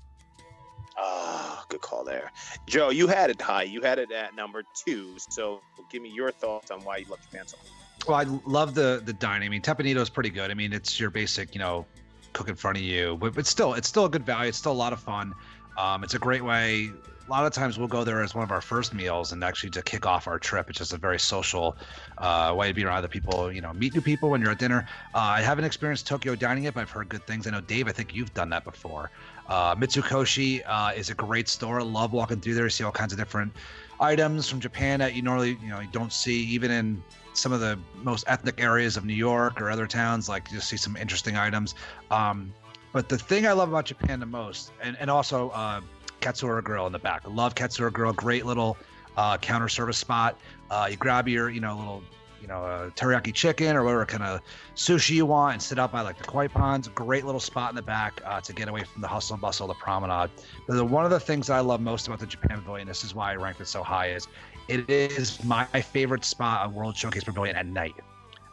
[0.97, 2.31] Ah, good call there,
[2.67, 2.89] Joe.
[2.89, 3.63] You had it high.
[3.63, 5.15] You had it at number two.
[5.29, 5.59] So
[5.91, 8.07] give me your thoughts on why you love Japan so much.
[8.07, 9.47] Well, I love the the dining.
[9.47, 10.51] I mean, Teppan Edo is pretty good.
[10.51, 11.85] I mean, it's your basic, you know,
[12.33, 14.49] cook in front of you, but, but still, it's still a good value.
[14.49, 15.33] It's still a lot of fun.
[15.77, 16.91] Um, it's a great way.
[17.25, 19.69] A lot of times we'll go there as one of our first meals and actually
[19.71, 20.69] to kick off our trip.
[20.69, 21.77] It's just a very social
[22.17, 24.59] uh, way to be around other people, you know, meet new people when you're at
[24.59, 24.85] dinner.
[25.15, 27.47] Uh, I haven't experienced Tokyo dining yet, but I've heard good things.
[27.47, 29.09] I know, Dave, I think you've done that before.
[29.47, 31.79] Uh, Mitsukoshi uh, is a great store.
[31.79, 33.53] I love walking through there, see all kinds of different
[34.01, 37.01] items from Japan that you normally, you know, you don't see even in
[37.33, 40.27] some of the most ethnic areas of New York or other towns.
[40.27, 41.75] Like you see some interesting items.
[42.11, 42.53] Um,
[42.93, 45.81] but the thing I love about Japan the most, and, and also uh,
[46.21, 47.23] Katsura Grill in the back.
[47.27, 48.13] Love Katsura Grill.
[48.13, 48.77] Great little
[49.17, 50.39] uh, counter service spot.
[50.69, 52.03] Uh, you grab your, you know, little,
[52.41, 54.41] you know, uh, teriyaki chicken or whatever kind of
[54.75, 56.87] sushi you want and sit out by like the koi ponds.
[56.89, 59.69] Great little spot in the back uh, to get away from the hustle and bustle
[59.69, 60.29] of the promenade.
[60.67, 63.15] But the, one of the things I love most about the Japan Pavilion, this is
[63.15, 64.27] why I ranked it so high, is
[64.67, 67.95] it is my favorite spot on World Showcase Pavilion at night.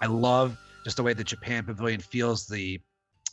[0.01, 2.81] I love just the way the Japan Pavilion feels the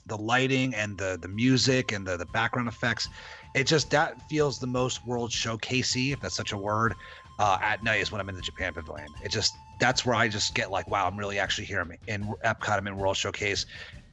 [0.08, 3.10] the lighting and the the music and the the background effects.
[3.54, 6.94] It just that feels the most World Showcasey, if that's such a word,
[7.40, 9.10] uh, at night is when I'm in the Japan Pavilion.
[9.24, 11.82] It just that's where I just get like, wow, I'm really actually here.
[11.82, 12.78] I'm in Epcot.
[12.78, 13.66] I'm in World Showcase.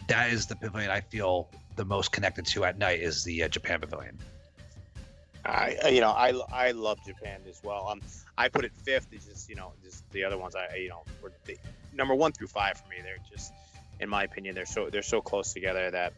[0.09, 3.49] That is the pavilion I feel the most connected to at night is the uh,
[3.49, 4.19] Japan Pavilion.
[5.47, 7.89] I, you know, I, I love Japan as well.
[7.89, 8.01] Um,
[8.39, 9.09] I put it fifth.
[9.13, 10.55] It's just, you know, just the other ones.
[10.55, 11.59] I, you know, were the,
[11.93, 12.97] number one through five for me.
[13.03, 13.53] They're just,
[14.01, 16.13] in my opinion, they're so they're so close together that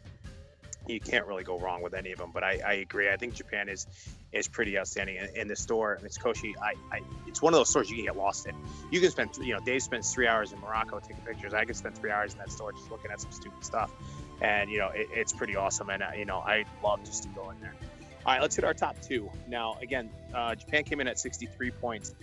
[0.87, 2.31] you can't really go wrong with any of them.
[2.33, 3.09] But I, I agree.
[3.09, 3.87] I think Japan is
[4.31, 5.17] is pretty outstanding.
[5.17, 8.17] In, in the store, Mitsukoshi, I, I, it's one of those stores you can get
[8.17, 8.55] lost in.
[8.91, 11.53] You can spend, you know, Dave spends three hours in Morocco taking pictures.
[11.53, 13.91] I could spend three hours in that store just looking at some stupid stuff,
[14.41, 15.89] and you know, it, it's pretty awesome.
[15.89, 17.75] And uh, you know, I love just to go in there.
[18.25, 19.31] All right, let's hit our top two.
[19.47, 22.13] Now, again, uh, Japan came in at 63 points.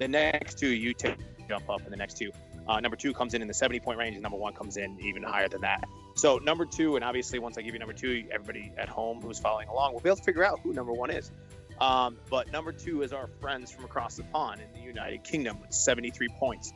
[0.00, 1.16] The next two, you take
[1.48, 2.32] jump up in the next two.
[2.66, 4.98] Uh, number two comes in in the 70 point range, and number one comes in
[5.00, 5.84] even higher than that.
[6.14, 9.38] So number two, and obviously once I give you number two, everybody at home who's
[9.38, 11.30] following along will be able to figure out who number one is.
[11.80, 15.60] Um, but number two is our friends from across the pond in the United Kingdom
[15.60, 16.72] with 73 points.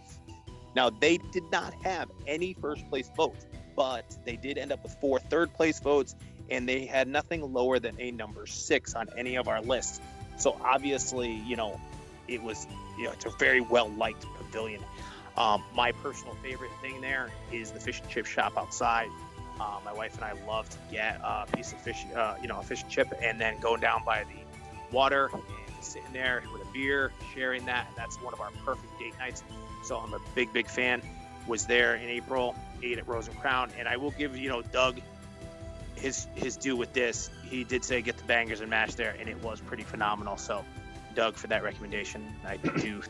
[0.75, 4.97] Now they did not have any first place votes, but they did end up with
[5.01, 6.17] four third place votes,
[6.51, 10.01] and they had nothing lower than a number six on any of our lists.
[10.37, 11.81] So obviously, you know,
[12.27, 12.67] it was,
[12.99, 14.83] you know, it's a very well liked pavilion.
[15.39, 19.09] Um, my personal favorite thing there is the fish and chip shop outside.
[19.61, 22.59] Uh, my wife and I love to get a piece of fish, uh, you know,
[22.59, 25.43] a fish and chip, and then going down by the water and
[25.81, 27.87] sitting there with a beer, sharing that.
[27.87, 29.45] And that's one of our perfect date nights.
[29.85, 31.03] So I'm a big, big fan.
[31.47, 34.63] Was there in April, ate at Rose and Crown, and I will give you know
[34.63, 35.01] Doug
[35.95, 37.31] his his due with this.
[37.45, 40.37] He did say get the bangers and mash there, and it was pretty phenomenal.
[40.37, 40.65] So,
[41.15, 43.03] Doug, for that recommendation, I do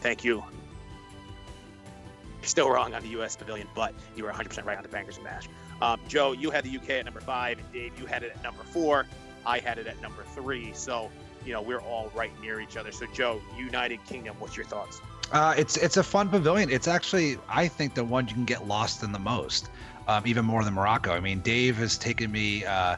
[0.00, 0.44] thank you
[2.48, 3.36] still wrong on the U.S.
[3.36, 5.48] Pavilion, but you were 100% right on the Bangers and Mash.
[5.80, 8.42] Um, Joe, you had the UK at number five, and Dave, you had it at
[8.42, 9.06] number four.
[9.44, 10.72] I had it at number three.
[10.74, 11.10] So,
[11.44, 12.92] you know, we're all right near each other.
[12.92, 15.00] So, Joe, United Kingdom, what's your thoughts?
[15.32, 16.70] Uh, it's it's a fun pavilion.
[16.70, 19.70] It's actually, I think, the one you can get lost in the most,
[20.06, 21.12] um, even more than Morocco.
[21.12, 22.96] I mean, Dave has taken me uh,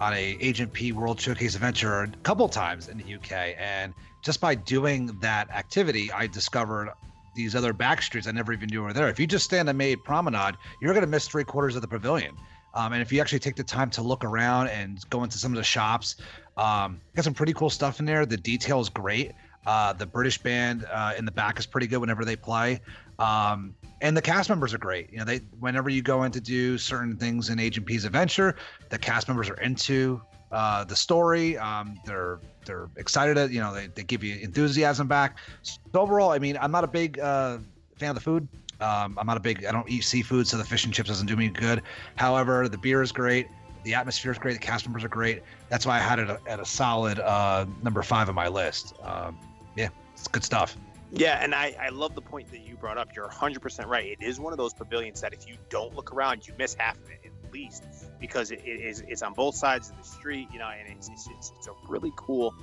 [0.00, 3.92] on a Agent P World Showcase adventure a couple times in the UK, and
[4.22, 6.88] just by doing that activity, I discovered
[7.34, 9.08] these other back streets I never even knew were there.
[9.08, 11.88] If you just stand on May Promenade, you're going to miss three quarters of the
[11.88, 12.36] pavilion.
[12.74, 15.52] Um, and if you actually take the time to look around and go into some
[15.52, 16.16] of the shops,
[16.56, 18.26] um, got some pretty cool stuff in there.
[18.26, 19.32] The detail is great.
[19.66, 22.80] Uh, the British band uh, in the back is pretty good whenever they play.
[23.18, 25.10] Um, and the cast members are great.
[25.10, 28.56] You know, they whenever you go in to do certain things in Agent P's adventure,
[28.90, 30.20] the cast members are into
[30.54, 31.58] uh, the story.
[31.58, 33.52] Um, they're they're excited.
[33.52, 35.36] You know, they, they give you enthusiasm back.
[35.62, 37.58] So overall, I mean, I'm not a big uh,
[37.98, 38.46] fan of the food.
[38.80, 39.64] Um, I'm not a big.
[39.64, 41.82] I don't eat seafood, so the fish and chips doesn't do me good.
[42.16, 43.48] However, the beer is great.
[43.82, 44.54] The atmosphere is great.
[44.54, 45.42] The cast members are great.
[45.68, 48.94] That's why I had it at a solid uh, number five on my list.
[49.02, 49.38] Um,
[49.76, 50.76] yeah, it's good stuff.
[51.10, 53.14] Yeah, and I, I love the point that you brought up.
[53.14, 54.06] You're 100% right.
[54.06, 56.96] It is one of those pavilions that if you don't look around, you miss half
[56.96, 57.23] of it at
[57.54, 57.84] least
[58.20, 61.08] because it, it is it's on both sides of the street, you know, and it's,
[61.08, 62.54] it's, it's, it's a really cool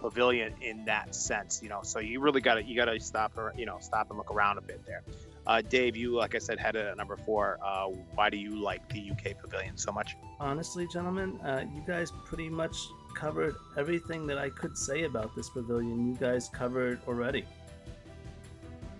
[0.00, 1.80] pavilion in that sense, you know.
[1.82, 4.30] So you really got to you got to stop or you know stop and look
[4.30, 5.02] around a bit there.
[5.46, 7.58] Uh, Dave, you like I said had it at number four.
[7.64, 10.16] Uh, why do you like the UK pavilion so much?
[10.40, 12.76] Honestly, gentlemen, uh, you guys pretty much
[13.14, 16.08] covered everything that I could say about this pavilion.
[16.08, 17.44] You guys covered already.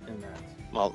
[0.07, 0.41] In that.
[0.73, 0.95] Well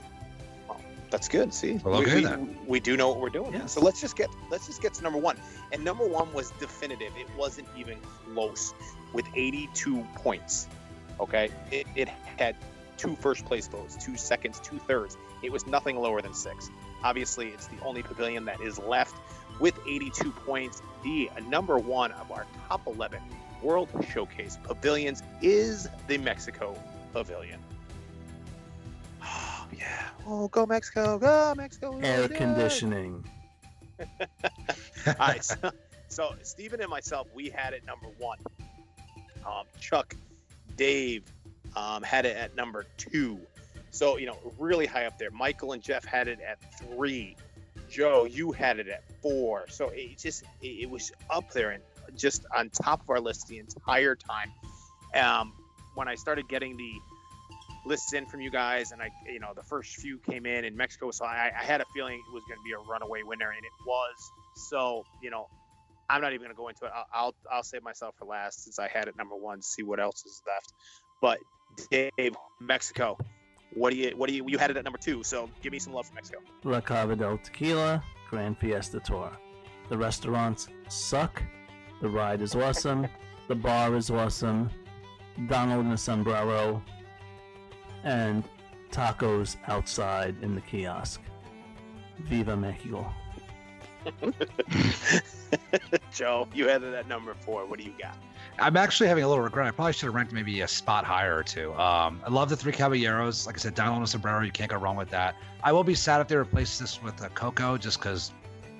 [1.13, 1.53] that's good.
[1.53, 3.53] See, Well, we, we, we do know what we're doing.
[3.53, 3.73] Yes.
[3.73, 5.37] So let's just get let's just get to number one.
[5.71, 7.13] And number one was definitive.
[7.15, 7.99] It wasn't even
[8.33, 8.73] close
[9.13, 10.67] with 82 points.
[11.19, 12.55] Okay, it, it had
[12.97, 15.15] two first place votes, two seconds, two thirds.
[15.43, 16.71] It was nothing lower than six.
[17.03, 19.15] Obviously, it's the only pavilion that is left
[19.59, 20.81] with 82 points.
[21.03, 23.21] The number one of our top 11
[23.61, 26.75] World Showcase pavilions is the Mexico
[27.13, 27.59] Pavilion.
[29.71, 30.09] Yeah.
[30.27, 31.99] Oh, go Mexico, go Mexico.
[31.99, 32.37] Air wanna do it.
[32.37, 33.25] conditioning.
[33.99, 35.43] All right.
[36.09, 38.37] So, so Stephen and myself, we had it number one.
[39.45, 40.15] Um, Chuck,
[40.75, 41.23] Dave
[41.75, 43.39] um, had it at number two.
[43.89, 45.31] So, you know, really high up there.
[45.31, 47.35] Michael and Jeff had it at three.
[47.89, 49.65] Joe, you had it at four.
[49.69, 51.83] So it just, it, it was up there and
[52.15, 54.51] just on top of our list the entire time.
[55.15, 55.53] Um,
[55.95, 56.93] when I started getting the
[57.85, 60.75] lists in from you guys, and I, you know, the first few came in in
[60.75, 63.49] Mexico, so I, I had a feeling it was going to be a runaway winner,
[63.49, 64.31] and it was.
[64.69, 65.47] So, you know,
[66.09, 66.91] I'm not even going to go into it.
[66.95, 69.61] I'll, I'll, I'll save myself for last since I had it number one.
[69.61, 70.73] See what else is left.
[71.21, 71.39] But
[71.89, 73.17] Dave, Mexico,
[73.73, 75.79] what do you, what do you, you had it at number two, so give me
[75.79, 76.39] some love for Mexico.
[76.63, 79.31] La Cava del Tequila, Grand Fiesta Tour.
[79.89, 81.41] The restaurants suck.
[82.01, 83.07] The ride is awesome.
[83.49, 84.69] The bar is awesome.
[85.47, 86.81] Donald in a sombrero.
[88.03, 88.43] And
[88.91, 91.21] tacos outside in the kiosk.
[92.19, 93.11] Viva Mexico.
[96.13, 97.65] Joe, you had it at number four.
[97.65, 98.17] What do you got?
[98.59, 99.67] I'm actually having a little regret.
[99.67, 101.73] I probably should have ranked maybe a spot higher or two.
[101.73, 103.47] Um, I love the three caballeros.
[103.47, 105.35] Like I said, Donald and Sombrero, you can't go wrong with that.
[105.63, 108.31] I will be sad if they replace this with a Coco, just because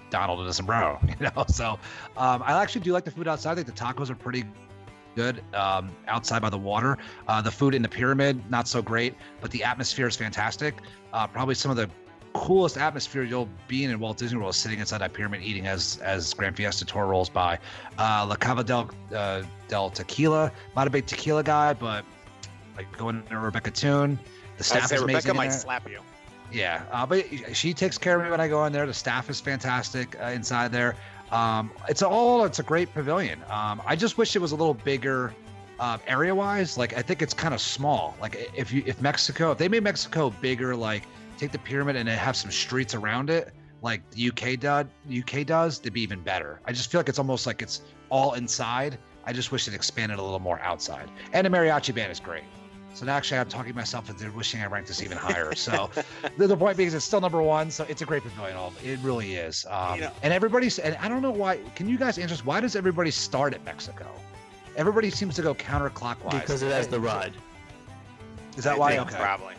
[0.09, 1.45] Donald in a sombrero, you know.
[1.47, 1.79] So
[2.17, 3.53] um, I actually do like the food outside.
[3.53, 4.45] I think the tacos are pretty
[5.15, 6.97] good um, outside by the water.
[7.27, 10.75] Uh, the food in the pyramid, not so great, but the atmosphere is fantastic.
[11.11, 11.89] Uh, probably some of the
[12.33, 15.67] coolest atmosphere you'll be in in Walt Disney World is sitting inside that pyramid eating
[15.67, 17.59] as as Grand Fiesta Tour rolls by.
[17.97, 22.03] Uh, La Cava del, uh, del Tequila, not a big tequila guy, but
[22.75, 24.19] like going to Rebecca Toon.
[24.57, 25.31] The staff is Rebecca amazing.
[25.31, 25.59] in might there.
[25.59, 25.99] slap you.
[26.51, 28.85] Yeah, uh, but she takes care of me when I go in there.
[28.85, 30.95] The staff is fantastic uh, inside there.
[31.31, 33.39] Um, it's all it's a great pavilion.
[33.49, 35.33] Um, I just wish it was a little bigger
[35.79, 36.77] uh, area wise.
[36.77, 38.15] Like I think it's kind of small.
[38.21, 41.03] Like if you if Mexico if they made Mexico bigger, like
[41.37, 45.79] take the pyramid and have some streets around it, like the UK does, UK does,
[45.79, 46.61] it'd be even better.
[46.65, 48.97] I just feel like it's almost like it's all inside.
[49.25, 51.09] I just wish it expanded a little more outside.
[51.33, 52.43] And the mariachi band is great.
[52.93, 55.55] So now actually I'm talking myself into wishing I ranked this even higher.
[55.55, 55.89] So
[56.37, 57.71] the, the point being is it's still number one.
[57.71, 58.55] So it's a great pavilion.
[58.55, 59.65] all- It really is.
[59.69, 62.45] Um, You know- and everybody's, and I don't know why, can you guys answer this?
[62.45, 64.07] Why does everybody start at Mexico?
[64.75, 66.41] Everybody seems to go counterclockwise.
[66.41, 67.33] because it has the ride.
[68.57, 68.97] Is that I why?
[68.99, 69.15] Okay.
[69.17, 69.55] Probably.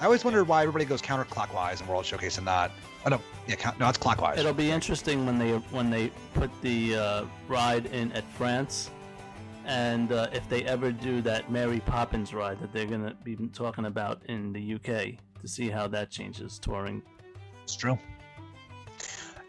[0.00, 2.70] I always wondered why everybody goes counterclockwise in World Showcase and not.
[3.06, 4.38] Oh no, yeah, count, no, it's clockwise.
[4.38, 8.90] It'll be interesting when they when they put the uh, ride in at France,
[9.66, 13.86] and uh, if they ever do that Mary Poppins ride that they're gonna be talking
[13.86, 17.02] about in the UK to see how that changes touring.
[17.64, 17.98] It's true.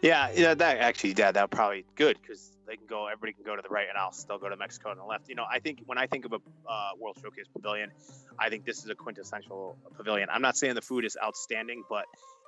[0.02, 3.44] Yeah, yeah, that actually, yeah, that would probably good because they can go, everybody can
[3.44, 5.28] go to the right, and I'll still go to Mexico on the left.
[5.28, 6.36] You know, I think when I think of a
[6.68, 7.90] uh, World Showcase pavilion,
[8.38, 10.28] I think this is a quintessential pavilion.
[10.30, 12.04] I'm not saying the food is outstanding, but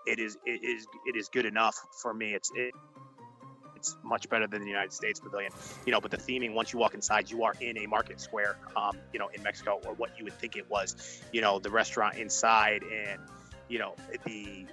[0.07, 2.35] it is, it is, it is good enough for me.
[2.35, 2.73] It's, it,
[3.81, 5.53] it's much better than the United States pavilion,
[5.87, 6.01] you know.
[6.01, 9.19] But the theming, once you walk inside, you are in a market square, um, you
[9.19, 11.21] know, in Mexico, or what you would think it was.
[11.33, 13.21] You know, the restaurant inside, and
[13.69, 14.67] you know, the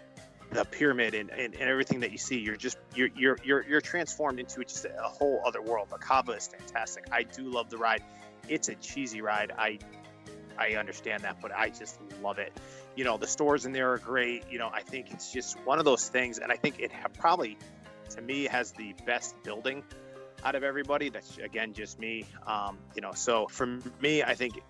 [0.51, 3.81] the pyramid and, and, and everything that you see you're just you're you're you're, you're
[3.81, 5.89] transformed into just a whole other world.
[5.89, 7.05] The Cava is fantastic.
[7.11, 8.03] I do love the ride.
[8.47, 9.51] It's a cheesy ride.
[9.57, 9.79] I
[10.59, 12.51] i understand that but i just love it.
[12.95, 14.43] You know the stores in there are great.
[14.49, 17.57] You know i think it's just one of those things and i think it probably
[18.09, 19.83] to me has the best building
[20.43, 24.61] out of everybody that's again just me um, you know so for me i think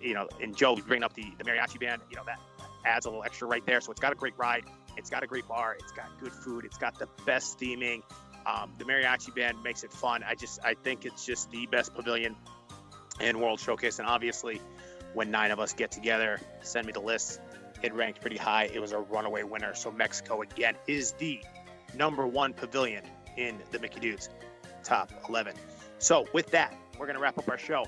[0.00, 2.38] you know and joe bringing up the the mariachi band you know that
[2.84, 4.64] adds a little extra right there so it's got a great ride
[4.96, 5.76] it's got a great bar.
[5.78, 6.64] It's got good food.
[6.64, 8.02] It's got the best theming.
[8.46, 10.22] Um, the mariachi band makes it fun.
[10.22, 12.36] I just I think it's just the best pavilion
[13.20, 13.98] in World Showcase.
[13.98, 14.60] And obviously,
[15.14, 17.40] when nine of us get together, send me the list.
[17.82, 18.70] It ranked pretty high.
[18.72, 19.74] It was a runaway winner.
[19.74, 21.40] So Mexico again is the
[21.96, 23.04] number one pavilion
[23.36, 24.28] in the Mickey Dudes
[24.82, 25.54] top 11.
[25.98, 27.86] So with that, we're gonna wrap up our show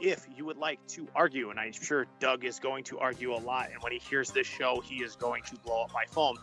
[0.00, 3.38] if you would like to argue, and I'm sure Doug is going to argue a
[3.38, 6.36] lot, and when he hears this show, he is going to blow up my phone.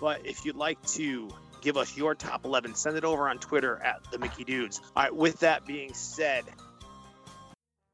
[0.00, 3.80] But if you'd like to give us your top 11, send it over on Twitter
[3.82, 4.80] at the Mickey Dudes.
[4.96, 6.44] All right, with that being said,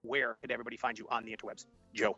[0.03, 1.67] where could everybody find you on the interwebs?
[1.95, 2.17] Joe.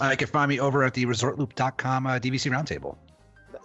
[0.00, 2.96] Uh, you can find me over at the resortloop.com uh, DVC Roundtable.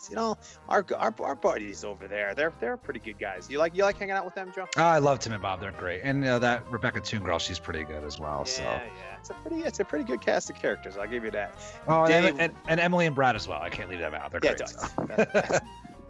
[0.01, 0.35] That's, you know,
[0.67, 3.47] our, our our buddies over there, they're they're pretty good guys.
[3.51, 4.67] You like you like hanging out with them, Joe?
[4.77, 5.59] Oh, I love Tim and Bob.
[5.61, 6.01] They're great.
[6.03, 8.43] And uh, that Rebecca Toon girl, she's pretty good as well.
[8.45, 8.63] So.
[8.63, 9.17] Yeah, yeah.
[9.19, 10.97] It's a pretty it's a pretty good cast of characters.
[10.97, 11.55] I'll give you that.
[11.87, 13.61] Oh, and, Dave- and, and Emily and Brad as well.
[13.61, 14.31] I can't leave them out.
[14.31, 14.59] They're Yeah, great.
[14.59, 14.69] Doug.
[14.69, 14.87] so.
[15.33, 15.59] That's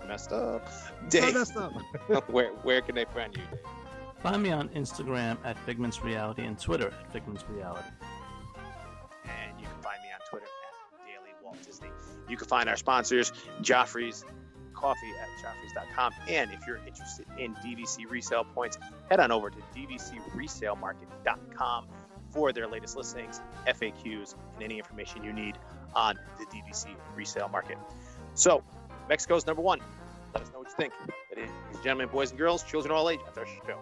[0.07, 0.69] messed up.
[0.71, 1.73] So Dave, messed up.
[2.29, 3.59] where where can they find you, Dave?
[4.23, 7.89] Find me on Instagram at Figments Reality and Twitter at Figments Reality.
[9.25, 11.89] and you can find me on Twitter at Daily Walt Disney.
[12.31, 14.23] You can find our sponsors, Joffrey's
[14.73, 16.13] Coffee at Joffrey's.com.
[16.29, 18.77] And if you're interested in DVC resale points,
[19.09, 21.87] head on over to DVCresalemarket.com
[22.31, 25.57] for their latest listings, FAQs, and any information you need
[25.93, 27.77] on the DVC resale market.
[28.33, 28.63] So,
[29.09, 29.81] Mexico's number one.
[30.33, 30.93] Let us know what you think.
[31.35, 31.51] Ladies
[31.83, 33.81] gentlemen, boys and girls, children of all age, our show.